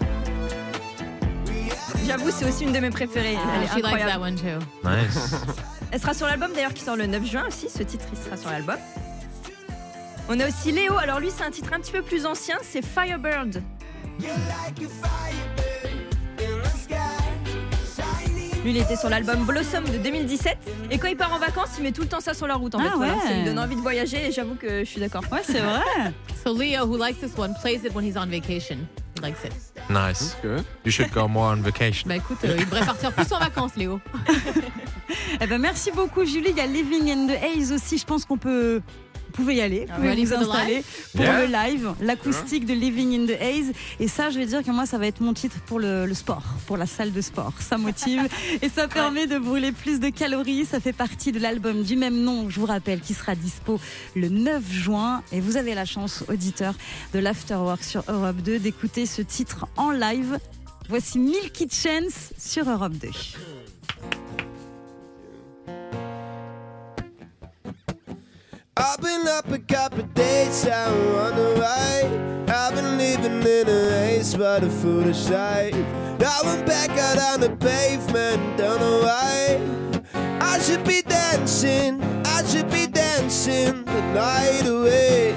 J'avoue 2.07 2.31
c'est 2.31 2.45
aussi 2.49 2.65
une 2.65 2.73
de 2.73 2.79
mes 2.81 2.91
préférées. 2.91 3.37
Elle 3.57 3.63
est 3.63 3.67
She 3.69 3.77
likes 3.77 3.85
incroyable. 3.85 4.13
that 4.13 4.21
one 4.21 4.35
too. 4.37 4.89
Nice. 4.89 5.35
Elle 5.93 6.01
sera 6.01 6.15
sur 6.15 6.27
l'album 6.27 6.53
d'ailleurs 6.55 6.73
qui 6.75 6.85
sort 6.85 6.97
le 6.97 7.07
9 7.07 7.25
juin 7.27 7.45
aussi. 7.49 7.69
Ce 7.69 7.83
titre 7.83 8.05
il 8.13 8.19
sera 8.19 8.37
sur 8.37 8.51
l'album. 8.51 8.77
On 10.29 10.39
a 10.41 10.47
aussi 10.49 10.73
Léo. 10.73 10.97
Alors 10.99 11.21
lui 11.21 11.31
c'est 11.37 11.45
un 11.45 11.51
titre 11.51 11.73
un 11.73 11.81
petit 11.81 11.93
peu 11.93 12.03
plus 12.03 12.27
ancien. 12.27 12.57
C'est 12.63 12.85
Firebird. 12.85 13.63
Lui, 18.63 18.73
il 18.73 18.77
était 18.77 18.97
sur 18.97 19.09
l'album 19.09 19.45
Blossom 19.47 19.85
de 19.85 19.97
2017. 19.97 20.59
Et 20.91 20.99
quand 20.99 21.09
il 21.09 21.17
part 21.17 21.33
en 21.33 21.39
vacances, 21.39 21.71
il 21.79 21.83
met 21.83 21.93
tout 21.93 22.03
le 22.03 22.09
temps 22.09 22.21
ça 22.21 22.35
sur 22.35 22.47
la 22.47 22.57
route. 22.57 22.75
En 22.75 22.79
Ah 22.81 22.91
fait, 22.91 22.97
Voilà, 22.97 23.15
ouais. 23.15 23.21
ça 23.27 23.33
lui 23.33 23.45
donne 23.45 23.59
envie 23.59 23.75
de 23.77 23.81
voyager. 23.81 24.27
Et 24.29 24.33
j'avoue 24.33 24.55
que 24.55 24.81
je 24.81 24.85
suis 24.85 25.01
d'accord. 25.01 25.23
Ouais, 25.33 25.41
c'est 25.43 25.61
vrai. 25.61 25.81
So 26.45 26.55
Leo, 26.55 26.87
who 26.87 26.97
likes 26.99 27.21
this 27.21 27.37
one, 27.37 27.55
plays 27.63 27.85
it 27.85 27.95
when 27.95 28.03
he's 28.05 28.17
on 28.17 28.27
vacation. 28.27 28.79
It. 29.29 29.53
nice. 29.91 30.35
Good. 30.43 30.65
You 30.85 30.91
should 30.91 31.13
go 31.13 31.29
more 31.29 31.53
on 31.53 31.63
vacation. 31.63 32.09
Bah 32.09 32.17
écoute, 32.17 32.39
euh, 32.45 32.57
il 32.59 32.65
devrait 32.65 32.85
partir 32.85 33.13
plus 33.13 33.33
en 33.33 33.39
vacances, 33.39 33.77
Léo. 33.77 34.01
Eh 35.41 35.47
ben 35.47 35.59
merci 35.59 35.91
beaucoup 35.91 36.25
Julie. 36.25 36.51
Il 36.51 36.57
y 36.57 36.61
a 36.61 36.67
Living 36.67 37.11
in 37.11 37.27
the 37.27 37.43
Haze 37.43 37.73
aussi. 37.73 37.99
Je 37.99 38.05
pense 38.05 38.25
qu'on 38.25 38.39
peut 38.39 38.81
pouvez 39.31 39.57
y 39.57 39.61
aller, 39.61 39.87
vous 39.89 39.95
pouvez 39.97 40.25
vous 40.25 40.33
installer 40.35 40.85
pour 41.13 41.21
Yeah. 41.23 41.47
le 41.47 41.53
live, 41.53 41.95
l'acoustique 42.01 42.67
de 42.67 42.73
Living 42.75 43.15
in 43.21 43.27
the 43.27 43.41
Haze. 43.41 43.73
Et 43.99 44.09
ça, 44.09 44.31
je 44.31 44.39
vais 44.39 44.47
dire 44.47 44.63
que 44.63 44.71
moi, 44.71 44.87
ça 44.87 44.99
va 44.99 45.07
être 45.07 45.21
mon 45.21 45.35
titre 45.35 45.57
pour 45.67 45.79
le, 45.79 46.07
le 46.07 46.15
sport, 46.15 46.43
pour 46.67 46.77
la 46.77 46.87
salle 46.87 47.13
de 47.13 47.21
sport. 47.21 47.53
Ça 47.61 47.79
motive 47.79 48.29
et 48.63 48.69
ça 48.69 48.89
permet 48.89 49.27
de 49.27 49.39
brûler 49.39 49.73
plus 49.73 50.01
de 50.01 50.09
calories. 50.11 50.65
Ça 50.65 50.81
fait 50.81 50.93
partie 50.93 51.33
de 51.33 51.39
l'album 51.39 51.83
du 51.83 51.97
même 51.97 52.21
nom, 52.23 52.49
je 52.51 52.61
vous 52.61 52.67
rappelle, 52.67 53.01
qui 53.01 53.15
sera 53.15 53.35
dispo 53.35 53.81
le 54.15 54.29
9 54.29 54.63
juin. 54.71 55.23
Et 55.33 55.41
vous 55.41 55.57
avez 55.57 55.75
la 55.75 55.85
chance, 55.85 56.25
auditeur 56.29 56.75
de 57.13 57.19
l'Afterwork 57.19 57.83
sur 57.85 58.03
Europe 58.09 58.37
2, 58.39 58.59
d'écouter 58.59 59.07
ce 59.07 59.23
titre 59.23 59.67
en 59.77 59.91
live. 59.91 60.39
Voici 60.89 61.19
Milky 61.19 61.69
Chance 61.71 62.33
sur 62.39 62.69
Europe 62.69 62.95
2. 62.95 63.09
I've 68.83 68.99
been 69.03 69.29
up 69.29 69.51
a 69.51 69.59
couple 69.59 70.05
days, 70.15 70.67
I 70.67 70.91
wonder 71.13 71.55
why. 71.61 72.01
I've 72.49 72.75
been 72.75 72.97
living 72.97 73.43
in 73.43 73.69
a 73.69 73.91
haze 73.91 74.35
by 74.35 74.59
the 74.61 74.71
foolish 74.71 75.19
sight. 75.19 75.75
Now 76.19 76.41
I'm 76.45 76.65
back 76.65 76.89
out 76.89 77.19
on 77.19 77.41
the 77.41 77.51
pavement, 77.57 78.57
don't 78.57 78.81
know 78.81 79.03
why. 79.03 79.61
I 80.41 80.59
should 80.61 80.83
be 80.85 81.03
dancing, 81.03 82.03
I 82.25 82.43
should 82.47 82.71
be 82.71 82.87
dancing 82.87 83.85
the 83.85 84.03
night 84.15 84.67
away. 84.67 85.35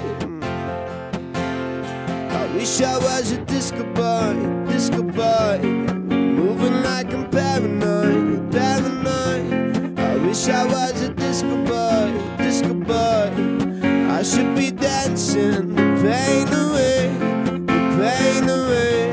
I 2.30 2.46
wish 2.54 2.80
I 2.80 2.96
was 2.96 3.32
a 3.32 3.44
disco 3.44 3.84
boy, 3.92 4.72
disco 4.72 5.02
boy. 5.02 5.58
Moving 5.60 6.82
like 6.82 7.12
I'm 7.12 7.28
paranoid, 7.28 8.50
paranoid. 8.50 9.98
I 9.98 10.16
wish 10.26 10.48
I 10.48 10.64
was 10.64 11.02
a 11.02 11.10
disco 11.10 11.62
boy, 11.66 12.10
disco 12.38 12.72
boy. 12.72 13.13
Should 14.24 14.56
be 14.56 14.70
dancing, 14.70 15.76
pain 15.76 16.48
away, 16.48 17.10
pain 18.00 18.48
away. 18.48 19.12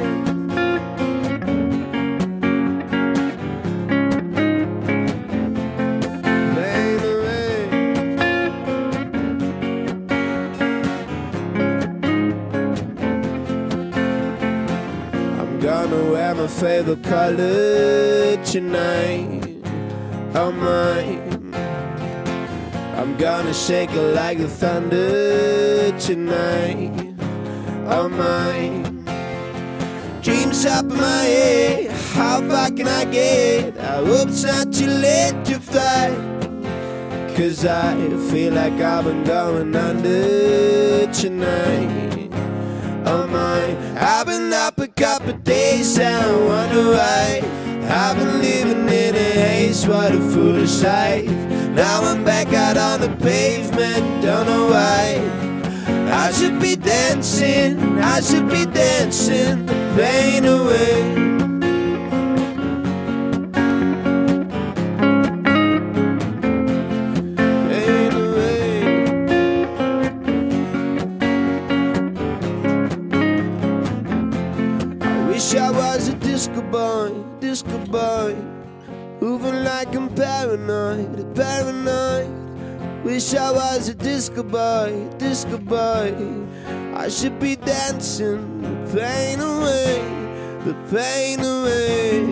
Gonna 15.60 16.12
wear 16.12 16.36
my 16.36 16.48
favorite 16.48 17.04
color 17.04 18.38
tonight. 18.44 19.58
Oh 20.34 20.52
my. 20.52 21.31
I'm 23.12 23.18
gonna 23.18 23.54
shake 23.54 23.92
it 23.92 24.16
like 24.16 24.38
the 24.38 24.48
thunder 24.48 25.92
tonight. 26.00 27.14
Oh 27.86 28.08
my. 28.08 28.82
Dreams 30.22 30.66
up 30.66 30.86
in 30.86 30.96
my 30.96 31.24
head. 31.24 31.92
How 32.14 32.40
far 32.48 32.72
can 32.72 32.88
I 32.88 33.04
get? 33.04 33.78
I 33.78 33.98
hope 33.98 34.30
it's 34.30 34.46
not 34.46 34.72
too 34.72 34.88
late 34.88 35.44
to 35.44 35.60
fly. 35.60 36.16
Cause 37.36 37.66
I 37.66 37.98
feel 38.30 38.54
like 38.54 38.80
I've 38.80 39.04
been 39.04 39.26
going 39.26 39.76
under 39.76 41.12
tonight. 41.12 42.30
Oh 43.06 43.28
my, 43.28 43.76
I've 44.00 44.26
been 44.26 44.54
up 44.54 44.80
a 44.80 44.88
couple 44.88 45.34
days 45.34 46.00
and 46.00 46.16
I 46.16 46.36
wonder 46.46 46.92
why. 46.92 47.42
I've 47.90 48.16
been 48.18 48.40
living 48.40 48.88
in 48.88 49.16
a 49.16 49.32
haze, 49.44 49.86
what 49.86 50.16
a 50.16 50.20
foolish 50.32 50.82
life. 50.82 51.41
Now 51.74 52.02
I'm 52.04 52.24
back 52.26 52.54
out 52.54 52.76
on 52.78 53.00
the 53.00 53.10
pavement, 53.24 54.22
don't 54.22 54.46
know 54.46 54.68
why. 54.68 55.20
I 56.12 56.32
should 56.34 56.60
be 56.60 56.76
dancing, 56.76 57.98
I 58.00 58.20
should 58.20 58.50
be 58.50 58.66
dancing 58.66 59.66
the 59.66 59.74
pain 59.96 60.46
away. 60.46 61.02
Pain 67.70 68.12
away. 68.26 68.84
I 75.02 75.28
wish 75.30 75.56
I 75.56 75.72
was 75.72 76.10
a 76.10 76.14
disco 76.16 76.62
boy, 76.62 77.14
disco 77.40 77.78
boy. 77.86 78.61
Moving 79.22 79.64
like 79.64 79.96
I'm 79.96 80.10
paranoid, 80.10 81.36
paranoid. 81.36 82.28
Wish 83.04 83.36
I 83.36 83.52
was 83.52 83.88
a 83.90 83.94
disco 83.94 84.42
boy, 84.42 85.08
disco 85.20 85.60
boy. 85.60 86.16
I 86.96 87.08
should 87.08 87.40
be 87.40 87.56
dancing 87.56 88.62
the 88.64 88.70
pain 88.98 89.40
away, 89.40 90.02
the 90.66 90.74
pain 90.90 91.40
away. 91.40 92.32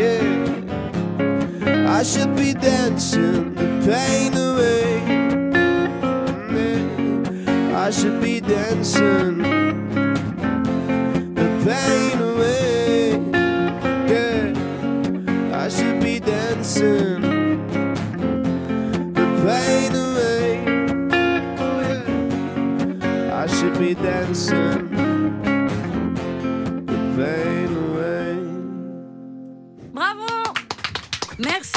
Yeah, 0.00 0.24
I 1.98 2.02
should 2.02 2.34
be 2.34 2.54
dancing 2.54 3.54
the 3.54 3.68
pain 3.86 4.32
away. 4.34 5.00
I 7.74 7.90
should 7.90 8.20
be 8.22 8.40
dancing 8.40 9.38
the 11.34 11.46
pain 11.66 12.09
answer. 16.82 17.09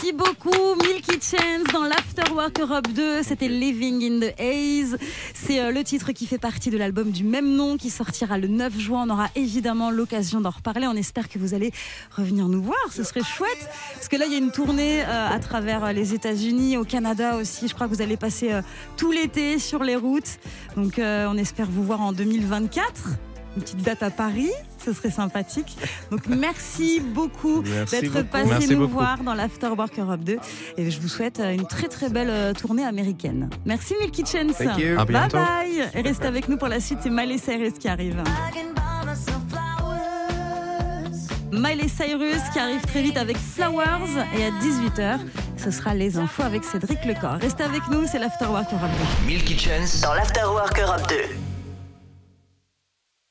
Merci 0.04 0.18
beaucoup, 0.18 0.76
Milky 0.82 1.14
Chance 1.22 1.64
dans 1.72 1.84
l'Afterwork 1.84 2.60
Europe 2.60 2.90
2. 2.90 3.24
C'était 3.24 3.48
Living 3.48 4.04
in 4.04 4.20
the 4.20 4.38
Haze. 4.38 4.98
C'est 5.34 5.62
euh, 5.62 5.72
le 5.72 5.82
titre 5.86 6.12
qui 6.12 6.26
fait 6.26 6.38
partie 6.38 6.70
de 6.70 6.78
l'album 6.78 7.10
du 7.10 7.24
même 7.24 7.56
nom 7.56 7.78
qui 7.78 7.90
sortira 7.90 8.38
le 8.38 8.50
9 8.50 8.78
juin. 8.78 9.06
On 9.08 9.10
aura 9.10 9.30
évidemment 9.36 9.92
l'occasion 9.92 10.42
d'en 10.42 10.50
reparler. 10.50 10.88
On 10.88 10.96
espère 10.96 11.30
que 11.30 11.40
vous 11.40 11.54
allez 11.54 11.72
revenir 12.12 12.50
nous 12.50 12.62
voir. 12.62 12.92
Ce 12.92 13.06
serait 13.06 13.24
chouette. 13.24 13.70
Parce 13.94 14.10
que 14.10 14.18
là, 14.18 14.26
il 14.26 14.34
y 14.34 14.36
a 14.36 14.40
une 14.40 14.52
tournée 14.52 15.04
euh, 15.04 15.30
à 15.30 15.40
travers 15.40 15.86
euh, 15.86 15.94
les 15.94 16.14
États-Unis, 16.14 16.76
au 16.76 16.84
Canada 16.84 17.38
aussi. 17.38 17.70
Je 17.70 17.74
crois 17.74 17.88
que 17.88 17.94
vous 17.94 18.02
allez 18.02 18.18
passer 18.18 18.52
tout 18.98 19.14
l'été 19.14 19.58
sur 19.58 19.86
les 19.86 19.96
routes. 19.96 20.38
Donc, 20.76 20.96
on 21.00 21.38
espère 21.38 21.68
vous 21.72 21.84
voir 21.84 22.02
en 22.02 22.12
2024. 22.12 23.33
Une 23.56 23.62
petite 23.62 23.84
date 23.84 24.02
à 24.02 24.10
Paris, 24.10 24.52
ce 24.84 24.94
serait 24.94 25.12
sympathique. 25.12 25.78
Donc 26.10 26.28
merci 26.28 27.00
beaucoup 27.00 27.62
d'être 27.62 28.24
passé 28.24 28.50
Merci 28.50 28.70
nous 28.70 28.80
beaucoup. 28.80 28.94
voir 28.94 29.24
dans 29.24 29.34
l'Afterwork 29.36 29.98
Europe 30.00 30.22
2. 30.22 30.38
Et 30.78 30.90
je 30.90 31.00
vous 31.00 31.08
souhaite 31.08 31.40
euh, 31.40 31.54
une 31.54 31.68
très 31.68 31.88
très 31.88 32.10
belle 32.10 32.30
euh, 32.32 32.54
tournée 32.54 32.84
américaine. 32.86 33.50
Merci 33.66 33.94
Milky 34.00 34.24
Chance. 34.26 34.58
Thank 34.58 34.78
you. 34.80 35.00
À 35.00 35.06
Bye 35.06 35.30
bye. 35.30 35.90
Et 35.94 36.02
restez 36.02 36.26
avec 36.26 36.50
nous 36.50 36.58
pour 36.58 36.68
la 36.68 36.80
suite, 36.80 37.00
c'est 37.04 37.10
Miley 37.12 37.38
Cyrus 37.38 37.74
qui 37.80 37.88
arrive. 37.88 38.24
Miley 41.52 41.88
Cyrus 41.88 42.42
qui 42.52 42.60
arrive 42.60 42.82
très 42.82 43.04
vite 43.04 43.18
avec 43.18 43.38
Flowers 43.38 44.10
et 44.36 44.46
à 44.46 44.50
18h, 44.50 45.20
ce 45.58 45.70
sera 45.70 45.94
les 45.94 46.18
infos 46.18 46.42
avec 46.42 46.64
Cédric 46.64 47.06
Lecor. 47.06 47.34
Restez 47.40 47.64
avec 47.64 47.84
nous, 47.92 48.08
c'est 48.08 48.18
l'Afterwork 48.18 48.74
Europe 48.74 48.90
2. 49.22 49.28
Milky 49.28 49.58
Chance 49.58 50.02
dans 50.02 50.14
l'Afterwork 50.16 50.80
Europe 50.80 51.08
2. 51.10 51.16